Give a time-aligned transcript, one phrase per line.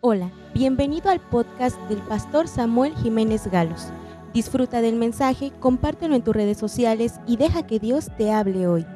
[0.00, 3.88] Hola, bienvenido al podcast del pastor Samuel Jiménez Galos.
[4.32, 8.86] Disfruta del mensaje, compártelo en tus redes sociales y deja que Dios te hable hoy.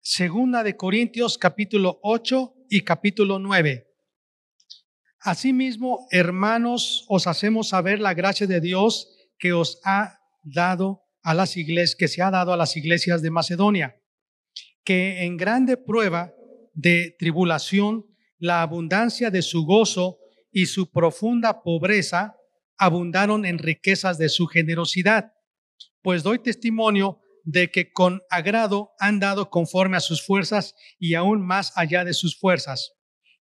[0.00, 3.86] Segunda de Corintios capítulo 8 y capítulo 9.
[5.20, 9.08] Asimismo, hermanos, os hacemos saber la gracia de Dios
[9.38, 13.30] que os ha dado a las iglesias, que se ha dado a las iglesias de
[13.30, 14.02] Macedonia,
[14.82, 16.34] que en grande prueba
[16.74, 18.11] de tribulación
[18.42, 20.18] la abundancia de su gozo
[20.50, 22.34] y su profunda pobreza
[22.76, 25.32] abundaron en riquezas de su generosidad.
[26.02, 31.40] Pues doy testimonio de que con agrado han dado conforme a sus fuerzas y aún
[31.40, 32.94] más allá de sus fuerzas,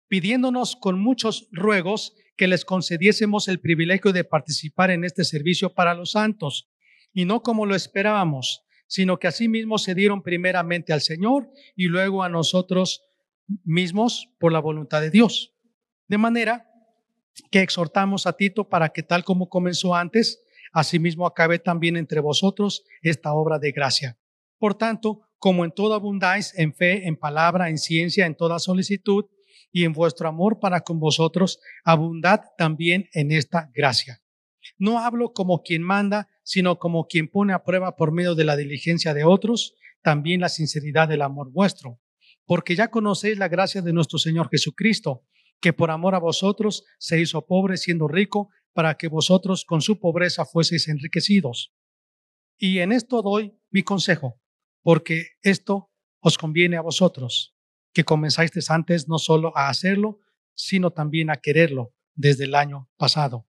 [0.08, 5.96] pidiéndonos con muchos ruegos que les concediésemos el privilegio de participar en este servicio para
[5.96, 6.70] los santos,
[7.12, 12.22] y no como lo esperábamos, sino que asimismo se dieron primeramente al Señor y luego
[12.22, 13.02] a nosotros
[13.64, 15.54] mismos por la voluntad de Dios.
[16.08, 16.68] De manera
[17.50, 22.84] que exhortamos a Tito para que tal como comenzó antes, asimismo acabe también entre vosotros
[23.02, 24.18] esta obra de gracia.
[24.58, 29.26] Por tanto, como en todo abundáis en fe, en palabra, en ciencia, en toda solicitud
[29.72, 34.22] y en vuestro amor para con vosotros, abundad también en esta gracia.
[34.78, 38.56] No hablo como quien manda, sino como quien pone a prueba por medio de la
[38.56, 42.01] diligencia de otros, también la sinceridad del amor vuestro
[42.52, 45.24] porque ya conocéis la gracia de nuestro Señor Jesucristo,
[45.62, 50.02] que por amor a vosotros se hizo pobre siendo rico, para que vosotros con su
[50.02, 51.74] pobreza fueseis enriquecidos.
[52.58, 54.42] Y en esto doy mi consejo,
[54.82, 57.56] porque esto os conviene a vosotros,
[57.94, 60.20] que comenzáis antes no solo a hacerlo,
[60.54, 63.48] sino también a quererlo desde el año pasado.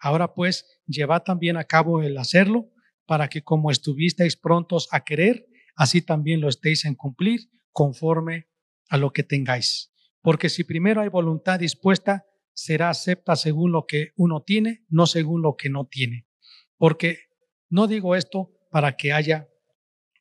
[0.00, 2.72] Ahora pues, llevad también a cabo el hacerlo,
[3.06, 8.48] para que como estuvisteis prontos a querer, así también lo estéis en cumplir conforme
[8.88, 9.92] a lo que tengáis.
[10.22, 15.42] Porque si primero hay voluntad dispuesta, será acepta según lo que uno tiene, no según
[15.42, 16.26] lo que no tiene.
[16.76, 17.18] Porque
[17.68, 19.48] no digo esto para que haya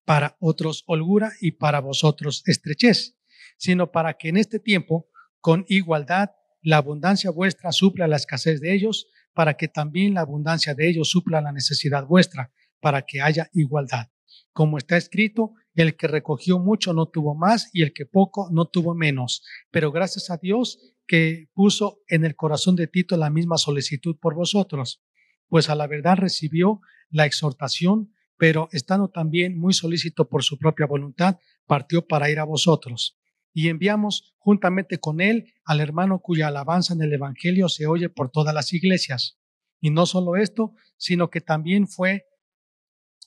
[0.05, 3.15] para otros holgura y para vosotros estrechez,
[3.57, 5.07] sino para que en este tiempo,
[5.39, 6.31] con igualdad,
[6.61, 11.11] la abundancia vuestra supla la escasez de ellos, para que también la abundancia de ellos
[11.11, 12.51] supla la necesidad vuestra,
[12.81, 14.07] para que haya igualdad.
[14.53, 18.65] Como está escrito, el que recogió mucho no tuvo más y el que poco no
[18.65, 19.43] tuvo menos.
[19.71, 24.35] Pero gracias a Dios que puso en el corazón de Tito la misma solicitud por
[24.35, 25.01] vosotros,
[25.47, 30.85] pues a la verdad recibió la exhortación, pero estando también muy solícito por su propia
[30.85, 33.17] voluntad, partió para ir a vosotros.
[33.53, 38.29] Y enviamos juntamente con él al hermano cuya alabanza en el Evangelio se oye por
[38.29, 39.39] todas las iglesias.
[39.81, 42.25] Y no solo esto, sino que también fue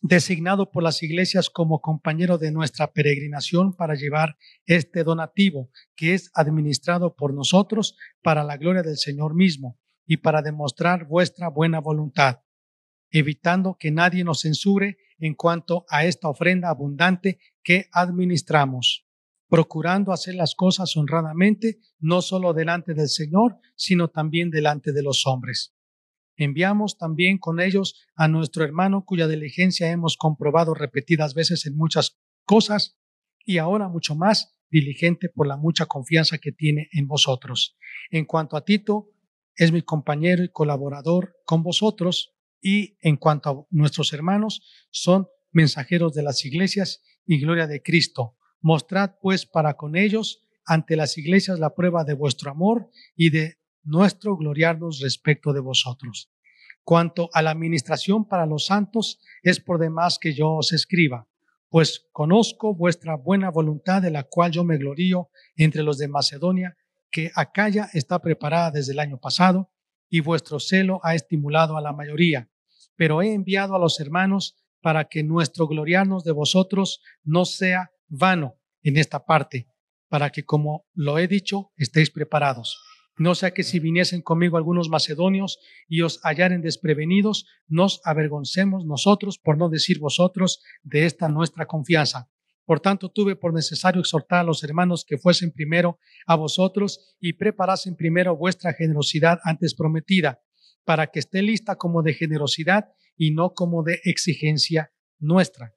[0.03, 4.37] designado por las iglesias como compañero de nuestra peregrinación para llevar
[4.67, 10.43] este donativo que es administrado por nosotros para la gloria del Señor mismo y para
[10.43, 12.41] demostrar vuestra buena voluntad,
[13.11, 19.07] evitando que nadie nos censure en cuanto a esta ofrenda abundante que administramos,
[19.49, 25.29] procurando hacer las cosas honradamente, no solo delante del Señor, sino también delante de los
[25.29, 25.77] hombres
[26.43, 32.19] Enviamos también con ellos a nuestro hermano cuya diligencia hemos comprobado repetidas veces en muchas
[32.45, 32.99] cosas
[33.45, 37.77] y ahora mucho más diligente por la mucha confianza que tiene en vosotros.
[38.11, 39.11] En cuanto a Tito,
[39.55, 46.13] es mi compañero y colaborador con vosotros y en cuanto a nuestros hermanos, son mensajeros
[46.15, 48.37] de las iglesias y gloria de Cristo.
[48.61, 53.59] Mostrad pues para con ellos ante las iglesias la prueba de vuestro amor y de
[53.85, 56.32] nuestro gloriarnos respecto de vosotros.
[56.85, 61.29] Cuanto a la administración para los santos, es por demás que yo os escriba,
[61.69, 66.77] pues conozco vuestra buena voluntad de la cual yo me glorío entre los de Macedonia,
[67.11, 69.71] que Acaya está preparada desde el año pasado,
[70.09, 72.51] y vuestro celo ha estimulado a la mayoría.
[72.97, 78.59] Pero he enviado a los hermanos para que nuestro gloriarnos de vosotros no sea vano
[78.83, 79.69] en esta parte,
[80.09, 82.77] para que, como lo he dicho, estéis preparados
[83.23, 85.59] no sea que si viniesen conmigo algunos macedonios
[85.89, 92.29] y os hallaren desprevenidos, nos avergoncemos nosotros, por no decir vosotros, de esta nuestra confianza.
[92.65, 97.35] Por tanto, tuve por necesario exhortar a los hermanos que fuesen primero a vosotros y
[97.35, 100.41] preparasen primero vuestra generosidad antes prometida,
[100.85, 105.75] para que esté lista como de generosidad y no como de exigencia nuestra.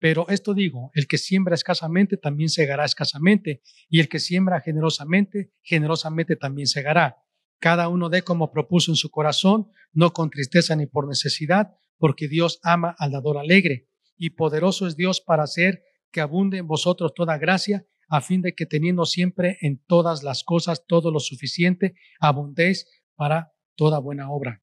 [0.00, 5.52] Pero esto digo, el que siembra escasamente también segará escasamente, y el que siembra generosamente,
[5.62, 7.18] generosamente también segará.
[7.60, 12.28] Cada uno dé como propuso en su corazón, no con tristeza ni por necesidad, porque
[12.28, 17.12] Dios ama al dador alegre, y poderoso es Dios para hacer que abunde en vosotros
[17.14, 21.94] toda gracia, a fin de que teniendo siempre en todas las cosas todo lo suficiente,
[22.18, 24.62] abundéis para toda buena obra.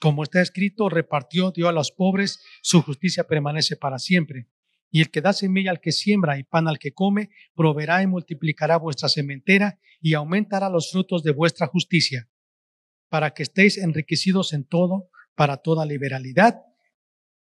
[0.00, 4.48] Como está escrito, repartió, dio a los pobres, su justicia permanece para siempre.
[4.90, 8.06] Y el que da semilla al que siembra y pan al que come, proveerá y
[8.06, 12.30] multiplicará vuestra sementera y aumentará los frutos de vuestra justicia,
[13.08, 16.62] para que estéis enriquecidos en todo, para toda liberalidad,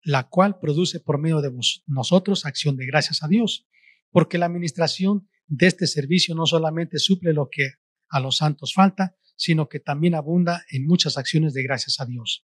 [0.01, 1.51] la cual produce por medio de
[1.85, 3.67] nosotros acción de gracias a Dios,
[4.09, 7.73] porque la administración de este servicio no solamente suple lo que
[8.09, 12.45] a los santos falta, sino que también abunda en muchas acciones de gracias a Dios.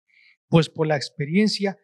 [0.49, 1.79] Pues por la experiencia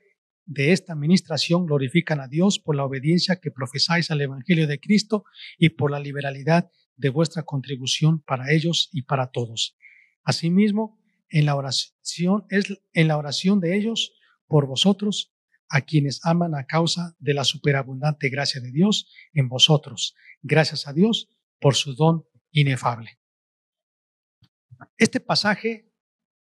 [0.45, 5.25] de esta administración glorifican a Dios por la obediencia que profesáis al Evangelio de Cristo
[5.59, 9.77] y por la liberalidad de vuestra contribución para ellos y para todos.
[10.23, 14.13] Asimismo, en la oración es en la oración de ellos
[14.47, 15.33] por vosotros
[15.69, 20.15] a quienes aman a causa de la superabundante gracia de Dios en vosotros.
[20.43, 21.29] Gracias a Dios
[21.61, 23.19] por su don inefable.
[24.97, 25.93] Este pasaje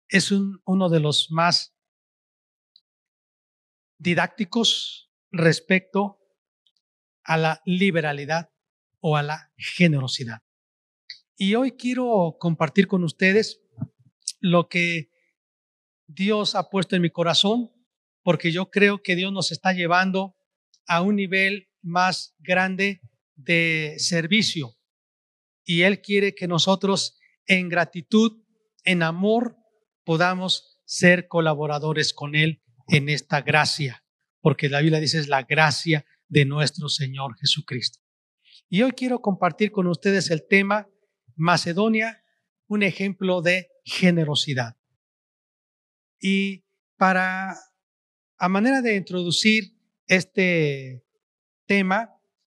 [0.09, 1.75] es uno de los más
[3.99, 6.19] didácticos respecto
[7.23, 8.51] a la liberalidad
[9.01, 10.43] o a la generosidad.
[11.37, 13.63] Y hoy quiero compartir con ustedes
[14.41, 15.11] lo que
[16.07, 17.71] Dios ha puesto en mi corazón,
[18.23, 20.37] porque yo creo que Dios nos está llevando
[20.87, 23.01] a un nivel más grande
[23.37, 24.77] de servicio.
[25.65, 27.20] Y Él quiere que nosotros
[27.51, 28.45] en gratitud,
[28.85, 29.57] en amor,
[30.05, 34.05] podamos ser colaboradores con Él en esta gracia,
[34.41, 37.99] porque la Biblia dice es la gracia de nuestro Señor Jesucristo.
[38.69, 40.89] Y hoy quiero compartir con ustedes el tema
[41.35, 42.23] Macedonia,
[42.69, 44.77] un ejemplo de generosidad.
[46.21, 46.65] Y
[46.97, 47.57] para,
[48.39, 49.77] a manera de introducir
[50.07, 51.05] este
[51.67, 52.11] tema,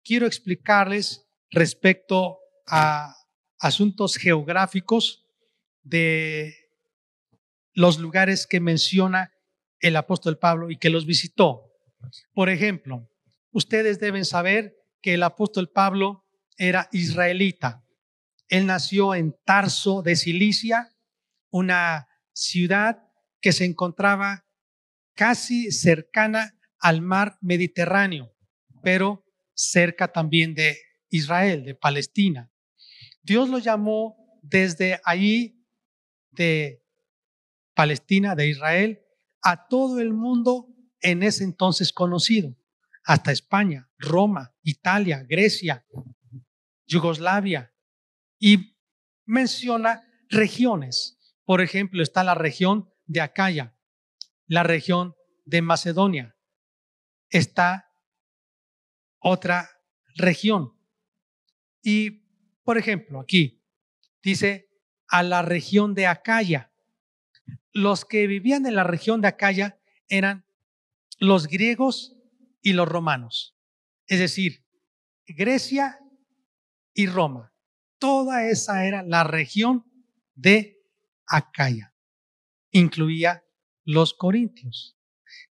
[0.03, 3.15] quiero explicarles respecto a
[3.61, 5.23] asuntos geográficos
[5.83, 6.55] de
[7.73, 9.31] los lugares que menciona
[9.79, 11.71] el apóstol Pablo y que los visitó.
[12.33, 13.07] Por ejemplo,
[13.51, 16.25] ustedes deben saber que el apóstol Pablo
[16.57, 17.85] era israelita.
[18.49, 20.89] Él nació en Tarso de Cilicia,
[21.51, 23.03] una ciudad
[23.41, 24.45] que se encontraba
[25.13, 28.33] casi cercana al mar Mediterráneo,
[28.81, 29.23] pero
[29.53, 30.77] cerca también de
[31.09, 32.50] Israel, de Palestina.
[33.23, 35.65] Dios lo llamó desde allí
[36.31, 36.83] de
[37.73, 39.01] Palestina, de Israel,
[39.41, 40.68] a todo el mundo
[41.01, 42.56] en ese entonces conocido,
[43.03, 45.85] hasta España, Roma, Italia, Grecia,
[46.85, 47.73] Yugoslavia,
[48.39, 48.77] y
[49.25, 51.18] menciona regiones.
[51.45, 53.75] Por ejemplo, está la región de Acaya,
[54.47, 55.15] la región
[55.45, 56.35] de Macedonia,
[57.29, 57.91] está
[59.19, 59.69] otra
[60.15, 60.73] región.
[61.81, 62.20] Y,
[62.63, 63.61] por ejemplo, aquí
[64.23, 64.69] dice
[65.07, 66.71] a la región de Acaya
[67.73, 69.79] los que vivían en la región de Acaya
[70.09, 70.45] eran
[71.19, 72.17] los griegos
[72.61, 73.55] y los romanos,
[74.07, 74.65] es decir,
[75.25, 75.99] Grecia
[76.93, 77.53] y Roma.
[77.97, 79.85] Toda esa era la región
[80.35, 80.81] de
[81.27, 81.93] Acaya.
[82.71, 83.43] Incluía
[83.85, 84.97] los corintios.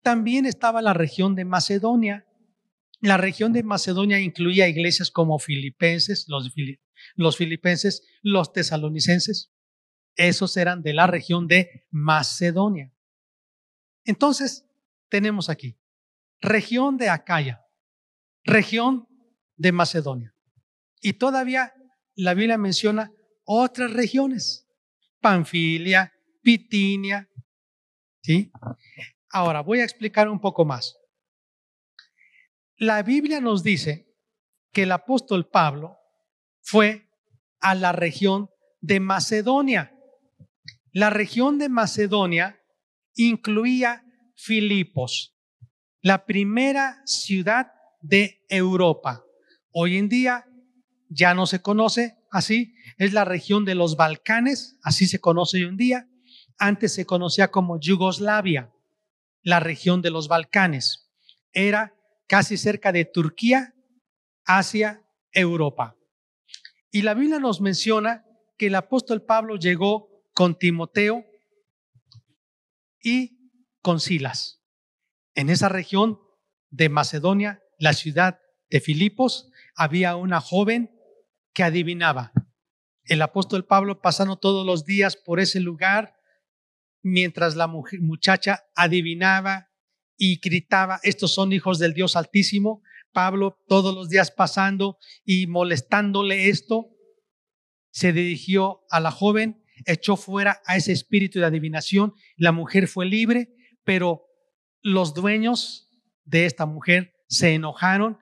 [0.03, 2.27] También estaba la región de Macedonia.
[3.01, 6.55] La región de Macedonia incluía iglesias como filipenses, los,
[7.15, 9.53] los filipenses, los tesalonicenses,
[10.17, 12.93] esos eran de la región de Macedonia.
[14.05, 14.67] Entonces,
[15.09, 15.79] tenemos aquí
[16.41, 17.65] región de Acaya,
[18.45, 19.09] región
[19.57, 20.35] de Macedonia.
[21.01, 21.75] Y todavía
[22.15, 23.13] la Biblia menciona
[23.45, 24.69] otras regiones,
[25.21, 27.29] Panfilia, Pitinia.
[28.23, 28.51] ¿Sí?
[29.31, 30.97] Ahora, voy a explicar un poco más.
[32.77, 34.15] La Biblia nos dice
[34.73, 35.97] que el apóstol Pablo
[36.67, 37.09] fue
[37.61, 39.95] a la región de Macedonia.
[40.93, 42.61] La región de Macedonia
[43.15, 44.05] incluía
[44.35, 45.37] Filipos,
[46.03, 49.25] la primera ciudad de Europa.
[49.71, 50.45] Hoy en día
[51.09, 55.69] ya no se conoce así, es la región de los Balcanes, así se conoce hoy
[55.69, 56.09] en día.
[56.59, 58.73] Antes se conocía como Yugoslavia,
[59.43, 61.13] la región de los Balcanes.
[61.53, 61.95] Era
[62.27, 63.73] casi cerca de Turquía
[64.45, 65.97] hacia Europa.
[66.97, 68.25] Y la Biblia nos menciona
[68.57, 71.27] que el apóstol Pablo llegó con Timoteo
[73.03, 74.63] y con Silas.
[75.35, 76.19] En esa región
[76.71, 80.91] de Macedonia, la ciudad de Filipos, había una joven
[81.53, 82.33] que adivinaba.
[83.05, 86.17] El apóstol Pablo pasando todos los días por ese lugar
[87.03, 89.69] mientras la muchacha adivinaba
[90.17, 92.83] y gritaba, estos son hijos del Dios Altísimo.
[93.17, 96.91] Pablo todos los días pasando y molestándole esto,
[97.91, 103.07] se dirigió a la joven, echó fuera a ese espíritu de adivinación, la mujer fue
[103.07, 103.55] libre,
[103.85, 104.27] pero
[104.83, 105.89] los dueños
[106.25, 108.19] de esta mujer se enojaron,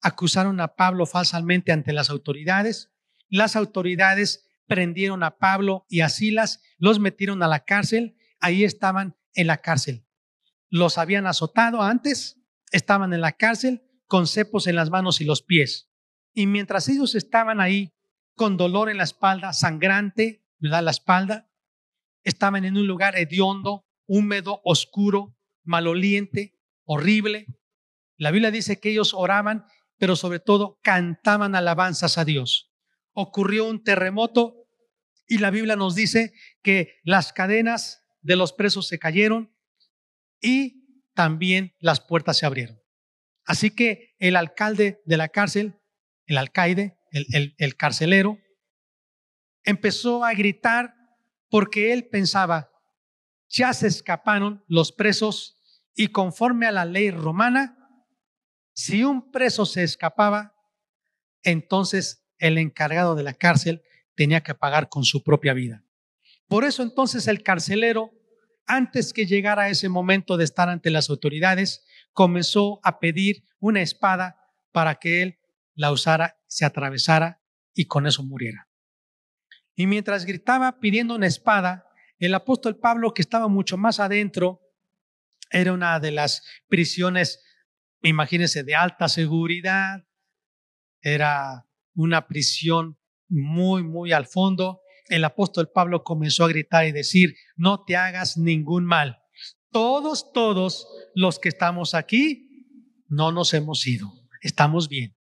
[0.00, 2.92] acusaron a Pablo falsamente ante las autoridades,
[3.28, 9.16] las autoridades prendieron a Pablo y a Silas, los metieron a la cárcel, ahí estaban
[9.34, 10.06] en la cárcel.
[10.68, 15.42] Los habían azotado antes, estaban en la cárcel con cepos en las manos y los
[15.42, 15.90] pies.
[16.32, 17.92] Y mientras ellos estaban ahí
[18.34, 20.82] con dolor en la espalda, sangrante, ¿verdad?
[20.82, 21.50] La espalda,
[22.22, 27.46] estaban en un lugar hediondo, húmedo, oscuro, maloliente, horrible.
[28.16, 29.64] La Biblia dice que ellos oraban,
[29.98, 32.72] pero sobre todo cantaban alabanzas a Dios.
[33.12, 34.66] Ocurrió un terremoto
[35.26, 36.32] y la Biblia nos dice
[36.62, 39.54] que las cadenas de los presos se cayeron
[40.40, 42.85] y también las puertas se abrieron.
[43.46, 45.78] Así que el alcalde de la cárcel,
[46.26, 48.38] el alcaide, el, carcelero,
[49.64, 50.94] empezó a gritar
[51.48, 52.70] porque él pensaba,
[53.48, 55.62] ya se escaparon los presos
[55.94, 57.78] y conforme a la ley romana,
[58.74, 60.54] si un preso se escapaba,
[61.42, 63.82] entonces el encargado de la cárcel
[64.16, 65.84] tenía que pagar con su propia vida.
[66.48, 68.10] Por eso entonces el carcelero,
[68.66, 74.36] antes que llegara ese momento de estar ante las autoridades, comenzó a pedir una espada
[74.72, 75.38] para que él
[75.74, 77.42] la usara, se atravesara
[77.74, 78.68] y con eso muriera.
[79.74, 81.86] Y mientras gritaba pidiendo una espada,
[82.18, 84.62] el apóstol Pablo, que estaba mucho más adentro,
[85.50, 87.44] era una de las prisiones,
[88.02, 90.06] imagínense, de alta seguridad,
[91.02, 94.80] era una prisión muy, muy al fondo.
[95.08, 99.18] El apóstol Pablo comenzó a gritar y decir, no te hagas ningún mal.
[99.70, 102.66] Todos, todos los que estamos aquí,
[103.08, 105.16] no nos hemos ido, estamos bien.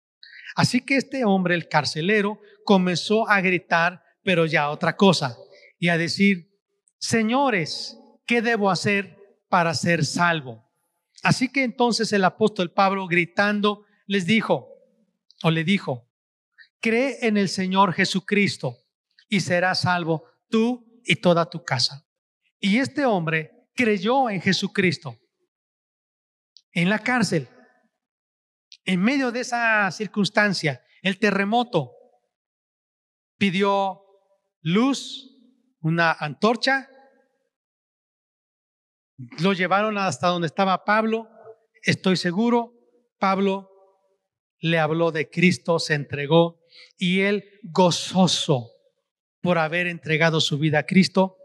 [0.54, 5.36] Así que este hombre, el carcelero, comenzó a gritar, pero ya otra cosa,
[5.78, 6.50] y a decir,
[6.98, 7.96] señores,
[8.26, 9.16] ¿qué debo hacer
[9.48, 10.70] para ser salvo?
[11.22, 14.68] Así que entonces el apóstol Pablo gritando les dijo,
[15.42, 16.08] o le dijo,
[16.80, 18.81] cree en el Señor Jesucristo
[19.32, 22.06] y serás salvo tú y toda tu casa.
[22.60, 25.18] Y este hombre creyó en Jesucristo
[26.72, 27.48] en la cárcel.
[28.84, 31.92] En medio de esa circunstancia, el terremoto
[33.38, 34.02] pidió
[34.60, 35.30] luz,
[35.80, 36.90] una antorcha,
[39.38, 41.26] lo llevaron hasta donde estaba Pablo,
[41.82, 42.74] estoy seguro,
[43.18, 43.70] Pablo
[44.58, 46.60] le habló de Cristo, se entregó
[46.98, 48.72] y él gozoso
[49.42, 51.36] por haber entregado su vida a Cristo,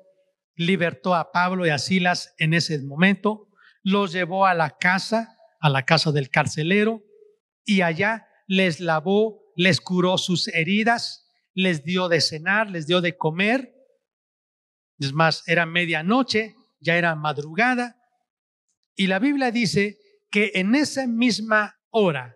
[0.56, 3.50] libertó a Pablo y a Silas en ese momento,
[3.84, 7.04] los llevó a la casa, a la casa del carcelero,
[7.66, 13.18] y allá les lavó, les curó sus heridas, les dio de cenar, les dio de
[13.18, 13.74] comer.
[15.00, 17.98] Es más, era medianoche, ya era madrugada,
[18.96, 20.00] y la Biblia dice
[20.32, 22.36] que en esa misma hora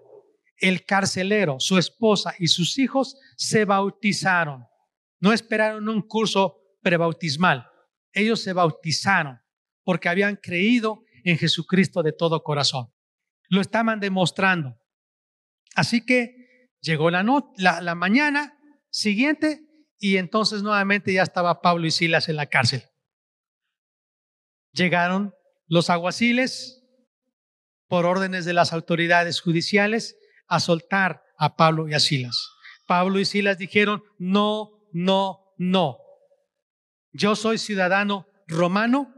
[0.58, 4.64] el carcelero, su esposa y sus hijos se bautizaron.
[5.22, 7.72] No esperaron un curso prebautismal
[8.14, 9.42] ellos se bautizaron
[9.84, 12.92] porque habían creído en Jesucristo de todo corazón.
[13.50, 14.78] Lo estaban demostrando.
[15.76, 17.24] Así que llegó la,
[17.58, 18.58] la, mañana
[18.90, 19.62] siguiente
[19.98, 22.84] y entonces nuevamente ya estaba Pablo y Silas en la cárcel.
[24.74, 25.34] Llegaron
[25.68, 26.84] los aguaciles
[27.88, 32.50] por órdenes de las autoridades judiciales a soltar a Pablo y a Silas.
[32.88, 35.98] Pablo y Silas dijeron, no, no, no.
[37.14, 39.14] Yo soy ciudadano romano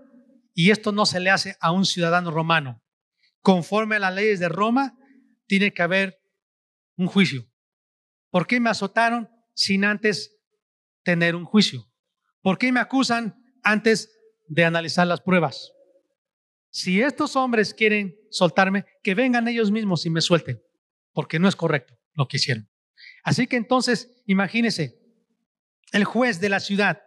[0.54, 2.82] y esto no se le hace a un ciudadano romano.
[3.42, 4.98] Conforme a las leyes de Roma,
[5.48, 6.18] tiene que haber
[6.96, 7.46] un juicio.
[8.30, 10.36] ¿Por qué me azotaron sin antes
[11.04, 11.86] tener un juicio?
[12.42, 14.10] ¿Por qué me acusan antes
[14.48, 15.72] de analizar las pruebas?
[16.70, 20.62] Si estos hombres quieren soltarme, que vengan ellos mismos y me suelten,
[21.12, 22.68] porque no es correcto lo que hicieron.
[23.24, 25.03] Así que entonces, imagínese,
[25.94, 27.02] el juez de la ciudad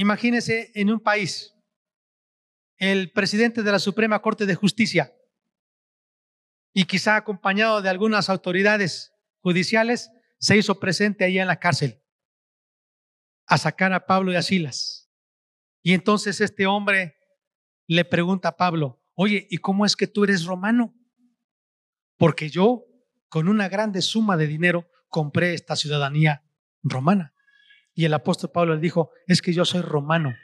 [0.00, 1.54] Imagínese en un país,
[2.78, 5.14] el presidente de la Suprema Corte de Justicia,
[6.72, 12.02] y quizá acompañado de algunas autoridades judiciales, se hizo presente ahí en la cárcel
[13.46, 15.10] a sacar a Pablo y a Silas.
[15.82, 17.18] Y entonces este hombre
[17.86, 20.94] le pregunta a Pablo, oye, ¿y cómo es que tú eres romano?
[22.16, 22.86] Porque yo,
[23.28, 26.42] con una grande suma de dinero, compré esta ciudadanía
[26.82, 27.34] romana.
[27.94, 30.34] Y el apóstol Pablo le dijo, es que yo soy romano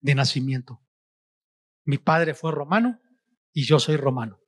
[0.00, 0.80] de nacimiento.
[1.84, 3.00] Mi padre fue romano
[3.52, 4.40] y yo soy romano.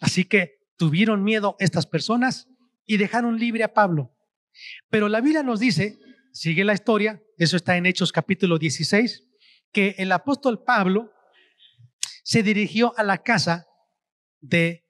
[0.00, 2.48] Así que Tuvieron miedo estas personas
[2.86, 4.16] y dejaron libre a Pablo.
[4.88, 5.98] Pero la Biblia nos dice,
[6.32, 9.28] sigue la historia, eso está en Hechos capítulo 16,
[9.72, 11.12] que el apóstol Pablo
[12.24, 13.66] se dirigió a la casa
[14.40, 14.86] de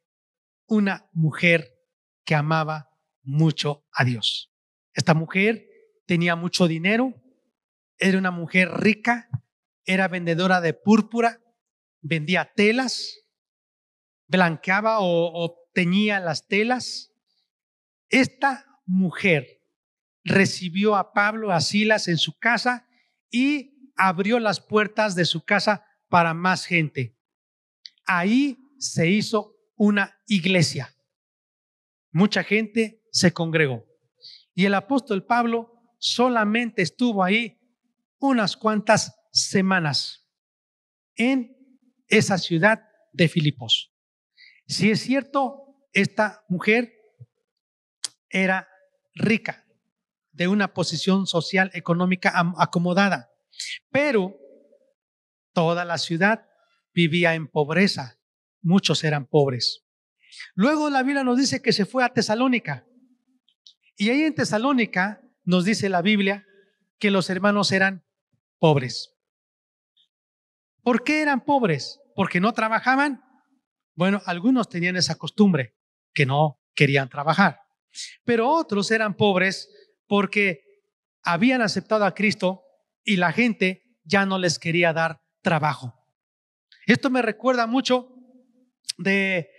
[0.68, 1.74] una mujer
[2.24, 2.90] que amaba
[3.24, 4.49] mucho a Dios.
[5.00, 5.66] Esta mujer
[6.04, 7.14] tenía mucho dinero,
[7.96, 9.30] era una mujer rica,
[9.86, 11.40] era vendedora de púrpura,
[12.02, 13.24] vendía telas,
[14.26, 17.14] blanqueaba o, teñía las telas.
[18.10, 19.62] Esta mujer
[20.22, 22.86] recibió a Pablo, a Silas en su casa
[23.30, 27.16] y abrió las puertas de su casa para más gente.
[28.04, 30.94] Ahí se hizo una iglesia.
[32.12, 33.89] Mucha gente se congregó.
[34.60, 37.58] Y el apóstol Pablo solamente estuvo ahí
[38.18, 40.28] unas cuantas semanas
[41.16, 41.56] en
[42.08, 42.82] esa ciudad
[43.14, 43.90] de Filipos.
[44.66, 46.92] Si es cierto, esta mujer
[48.28, 48.68] era
[49.14, 49.64] rica,
[50.30, 53.30] de una posición social económica acomodada,
[53.90, 54.36] pero
[55.54, 56.46] toda la ciudad
[56.92, 58.20] vivía en pobreza,
[58.60, 59.86] muchos eran pobres.
[60.54, 62.86] Luego la Biblia nos dice que se fue a Tesalónica,
[64.00, 66.46] y ahí en Tesalónica nos dice la Biblia
[66.98, 68.02] que los hermanos eran
[68.58, 69.14] pobres.
[70.82, 72.00] ¿Por qué eran pobres?
[72.14, 73.22] ¿Porque no trabajaban?
[73.94, 75.76] Bueno, algunos tenían esa costumbre,
[76.14, 77.60] que no querían trabajar.
[78.24, 79.68] Pero otros eran pobres
[80.06, 80.64] porque
[81.22, 82.62] habían aceptado a Cristo
[83.04, 85.94] y la gente ya no les quería dar trabajo.
[86.86, 88.08] Esto me recuerda mucho
[88.96, 89.50] de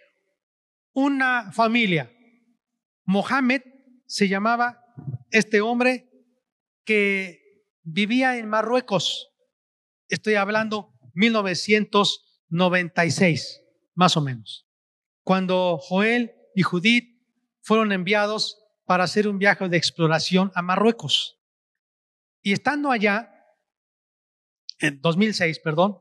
[0.93, 2.11] una familia.
[3.05, 3.70] Mohammed
[4.11, 4.83] se llamaba
[5.29, 6.11] este hombre
[6.83, 9.29] que vivía en Marruecos.
[10.09, 13.61] Estoy hablando 1996,
[13.95, 14.67] más o menos,
[15.23, 17.23] cuando Joel y Judith
[17.61, 21.39] fueron enviados para hacer un viaje de exploración a Marruecos.
[22.41, 23.33] Y estando allá,
[24.79, 25.99] en 2006, perdón,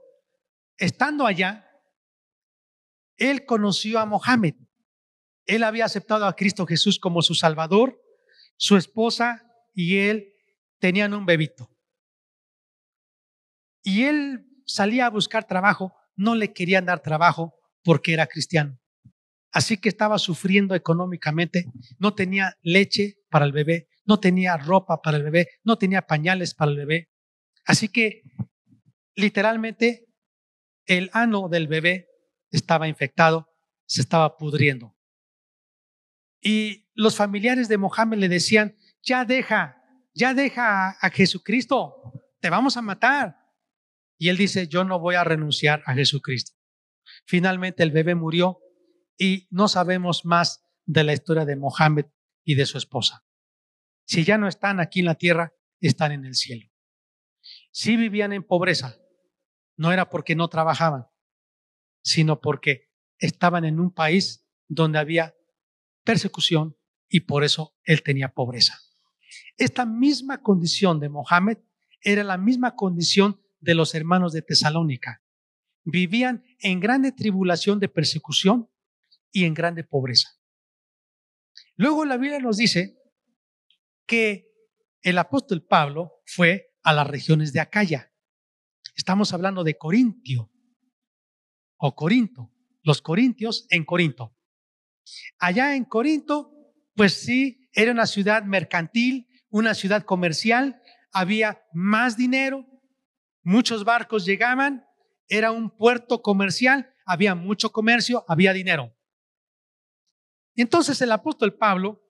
[0.79, 1.65] estando allá,
[3.19, 4.57] él conoció a Mohammed.
[5.51, 8.01] Él había aceptado a Cristo Jesús como su Salvador,
[8.57, 9.43] su esposa
[9.75, 10.33] y él
[10.79, 11.69] tenían un bebito.
[13.83, 18.79] Y él salía a buscar trabajo, no le querían dar trabajo porque era cristiano.
[19.51, 21.65] Así que estaba sufriendo económicamente,
[21.99, 26.55] no tenía leche para el bebé, no tenía ropa para el bebé, no tenía pañales
[26.55, 27.09] para el bebé.
[27.67, 28.23] Así que
[29.17, 30.07] literalmente
[30.87, 32.07] el ano del bebé
[32.53, 33.49] estaba infectado,
[33.87, 34.95] se estaba pudriendo.
[36.41, 39.83] Y los familiares de Mohammed le decían, ya deja,
[40.15, 43.37] ya deja a, Jesucristo, te vamos a matar.
[44.19, 46.53] Y él dice, yo no voy a renunciar a Jesucristo.
[47.27, 48.61] Finalmente el bebé murió
[49.19, 52.07] y no sabemos más de la historia de Mohammed
[52.45, 53.25] y de su esposa.
[54.07, 56.71] Si ya no están aquí en la tierra, están en el cielo.
[57.71, 58.97] Si vivían en pobreza,
[59.77, 61.07] no era porque no trabajaban,
[62.03, 65.35] sino porque estaban en un país donde había
[66.05, 66.77] persecución
[67.09, 68.79] y por eso él tenía pobreza.
[69.57, 71.59] Esta misma condición de Mohammed
[72.03, 75.23] era la misma condición de los hermanos de Tesalónica.
[75.85, 78.71] Vivían en grande tribulación de persecución
[79.33, 80.31] y en grande pobreza.
[81.77, 82.99] Luego la Biblia nos dice
[84.07, 84.51] que
[85.03, 88.13] el apóstol Pablo fue a las regiones de Acaya.
[88.97, 90.51] Estamos hablando de Corintio
[91.77, 94.37] o Corinto, los corintios en Corinto.
[95.39, 96.53] Allá en Corinto,
[96.95, 100.81] pues sí, era una ciudad mercantil, una ciudad comercial,
[101.13, 102.67] había más dinero,
[103.43, 104.85] muchos barcos llegaban,
[105.29, 108.97] era un puerto comercial, había mucho comercio, había dinero.
[110.55, 112.03] Entonces el apóstol Pablo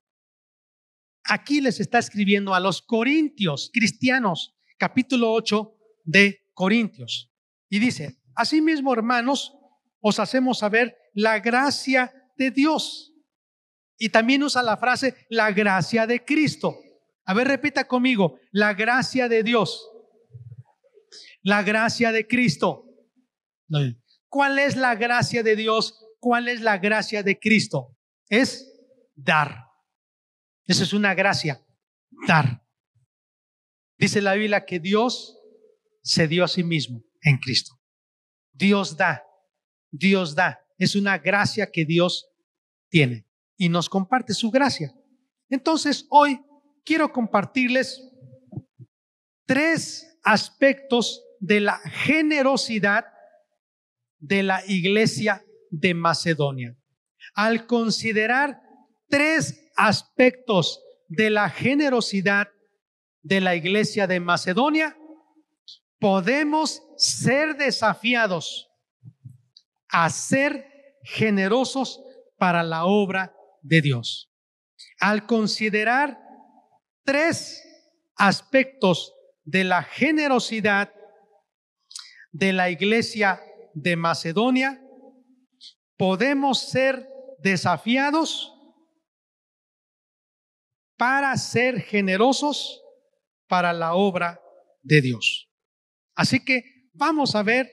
[1.24, 7.32] aquí les está escribiendo a los corintios cristianos, capítulo 8 de Corintios.
[7.68, 9.54] Y dice, asimismo, hermanos,
[10.00, 13.12] os hacemos saber la gracia de Dios.
[13.98, 16.74] Y también usa la frase, la gracia de Cristo.
[17.26, 19.86] A ver, repita conmigo, la gracia de Dios.
[21.42, 22.86] La gracia de Cristo.
[24.28, 26.02] ¿Cuál es la gracia de Dios?
[26.18, 27.94] ¿Cuál es la gracia de Cristo?
[28.28, 28.72] Es
[29.14, 29.66] dar.
[30.64, 31.62] Esa es una gracia,
[32.26, 32.64] dar.
[33.98, 35.36] Dice la Biblia que Dios
[36.02, 37.78] se dio a sí mismo en Cristo.
[38.52, 39.24] Dios da,
[39.90, 40.64] Dios da.
[40.78, 42.29] Es una gracia que Dios
[42.90, 43.26] tiene
[43.56, 44.92] y nos comparte su gracia.
[45.48, 46.40] Entonces, hoy
[46.84, 48.02] quiero compartirles
[49.46, 53.06] tres aspectos de la generosidad
[54.18, 56.76] de la iglesia de Macedonia.
[57.34, 58.60] al considerar
[59.08, 62.48] tres aspectos de la generosidad
[63.22, 64.96] de la iglesia de Macedonia,
[65.98, 68.68] podemos ser desafiados
[69.88, 70.66] a ser
[71.02, 72.00] generosos
[72.40, 74.32] para la obra de Dios.
[74.98, 76.18] Al considerar
[77.04, 77.62] tres
[78.16, 80.90] aspectos de la generosidad
[82.32, 83.42] de la iglesia
[83.74, 84.82] de Macedonia,
[85.98, 87.06] podemos ser
[87.40, 88.54] desafiados
[90.96, 92.82] para ser generosos
[93.48, 94.40] para la obra
[94.82, 95.50] de Dios.
[96.14, 97.70] Así que vamos a ver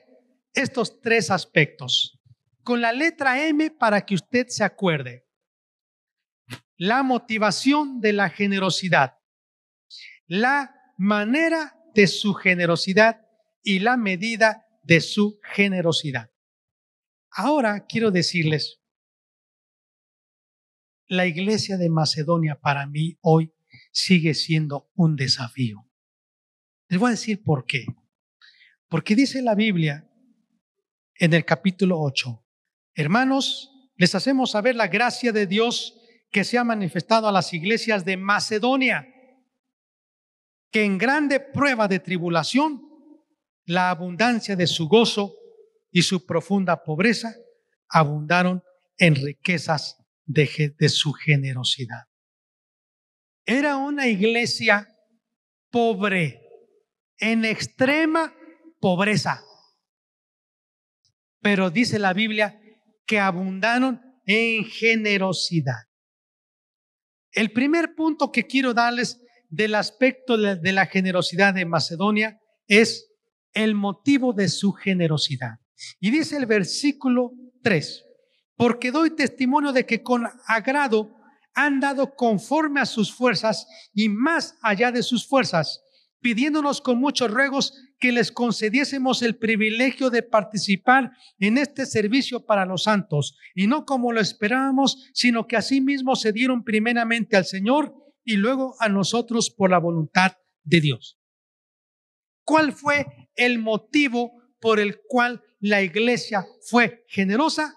[0.52, 2.17] estos tres aspectos.
[2.68, 5.26] Con la letra M para que usted se acuerde.
[6.76, 9.14] La motivación de la generosidad.
[10.26, 13.22] La manera de su generosidad
[13.62, 16.30] y la medida de su generosidad.
[17.30, 18.82] Ahora quiero decirles,
[21.06, 23.50] la iglesia de Macedonia para mí hoy
[23.92, 25.88] sigue siendo un desafío.
[26.90, 27.86] Les voy a decir por qué.
[28.88, 30.06] Porque dice la Biblia
[31.14, 32.44] en el capítulo 8,
[32.98, 35.94] hermanos, les hacemos saber la gracia de Dios
[36.30, 39.06] que se ha manifestado a las iglesias de Macedonia,
[40.70, 42.82] que en grande prueba de tribulación,
[43.64, 45.36] la abundancia de su gozo
[45.92, 47.34] y su profunda pobreza
[47.88, 48.62] abundaron
[48.96, 52.04] en riquezas de, su generosidad.
[53.46, 54.88] Era una iglesia
[55.70, 56.42] pobre,
[57.16, 58.34] en extrema
[58.80, 59.42] pobreza.
[61.40, 62.60] Pero dice la Biblia
[63.08, 65.88] que abundaron en generosidad.
[67.32, 73.10] El primer punto que quiero darles del aspecto de la generosidad de Macedonia es
[73.54, 75.58] el motivo de su generosidad.
[75.98, 78.04] Y dice el versículo 3,
[78.56, 81.16] porque doy testimonio de que con agrado
[81.54, 85.80] han dado conforme a sus fuerzas y más allá de sus fuerzas,
[86.20, 92.64] pidiéndonos con muchos ruegos que les concediésemos el privilegio de participar en este servicio para
[92.64, 97.94] los santos, y no como lo esperábamos, sino que asimismo se dieron primeramente al Señor
[98.24, 100.32] y luego a nosotros por la voluntad
[100.62, 101.18] de Dios.
[102.44, 107.74] ¿Cuál fue el motivo por el cual la iglesia fue generosa?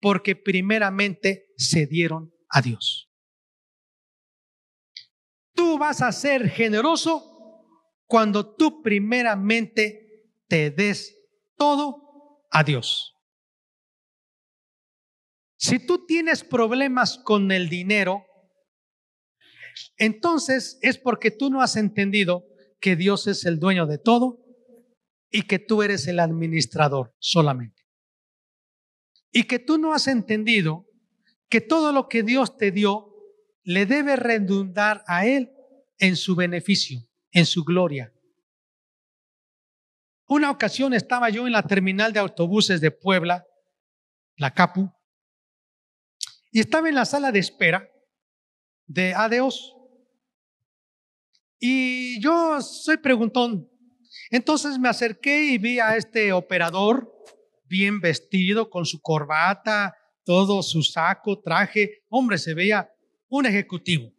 [0.00, 3.10] Porque primeramente se dieron a Dios.
[5.54, 7.27] Tú vas a ser generoso
[8.08, 11.14] cuando tú primeramente te des
[11.56, 13.14] todo a Dios.
[15.58, 18.24] Si tú tienes problemas con el dinero,
[19.98, 22.44] entonces es porque tú no has entendido
[22.80, 24.42] que Dios es el dueño de todo
[25.30, 27.82] y que tú eres el administrador solamente.
[29.30, 30.86] Y que tú no has entendido
[31.50, 33.14] que todo lo que Dios te dio
[33.64, 35.52] le debe redundar a Él
[35.98, 38.12] en su beneficio en su gloria.
[40.26, 43.46] Una ocasión estaba yo en la terminal de autobuses de Puebla,
[44.36, 44.92] la CAPU,
[46.50, 47.88] y estaba en la sala de espera
[48.86, 49.74] de Adeos.
[51.58, 53.70] Y yo soy preguntón.
[54.30, 57.12] Entonces me acerqué y vi a este operador
[57.64, 62.04] bien vestido, con su corbata, todo su saco, traje.
[62.08, 62.90] Hombre, se veía
[63.28, 64.12] un ejecutivo.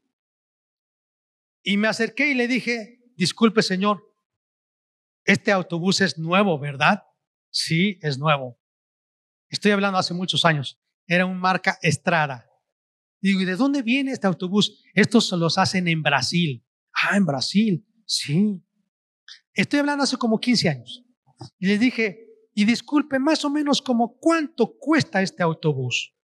[1.63, 4.01] Y me acerqué y le dije, disculpe señor,
[5.25, 7.03] este autobús es nuevo, ¿verdad?
[7.51, 8.57] Sí, es nuevo.
[9.49, 10.79] Estoy hablando hace muchos años.
[11.05, 12.49] Era un marca Estrada.
[13.21, 14.81] Digo, ¿y de dónde viene este autobús?
[14.93, 16.65] Estos los hacen en Brasil.
[16.93, 17.85] Ah, en Brasil.
[18.05, 18.63] Sí.
[19.53, 21.03] Estoy hablando hace como 15 años.
[21.57, 26.15] Y le dije, y disculpe, más o menos como cuánto cuesta este autobús.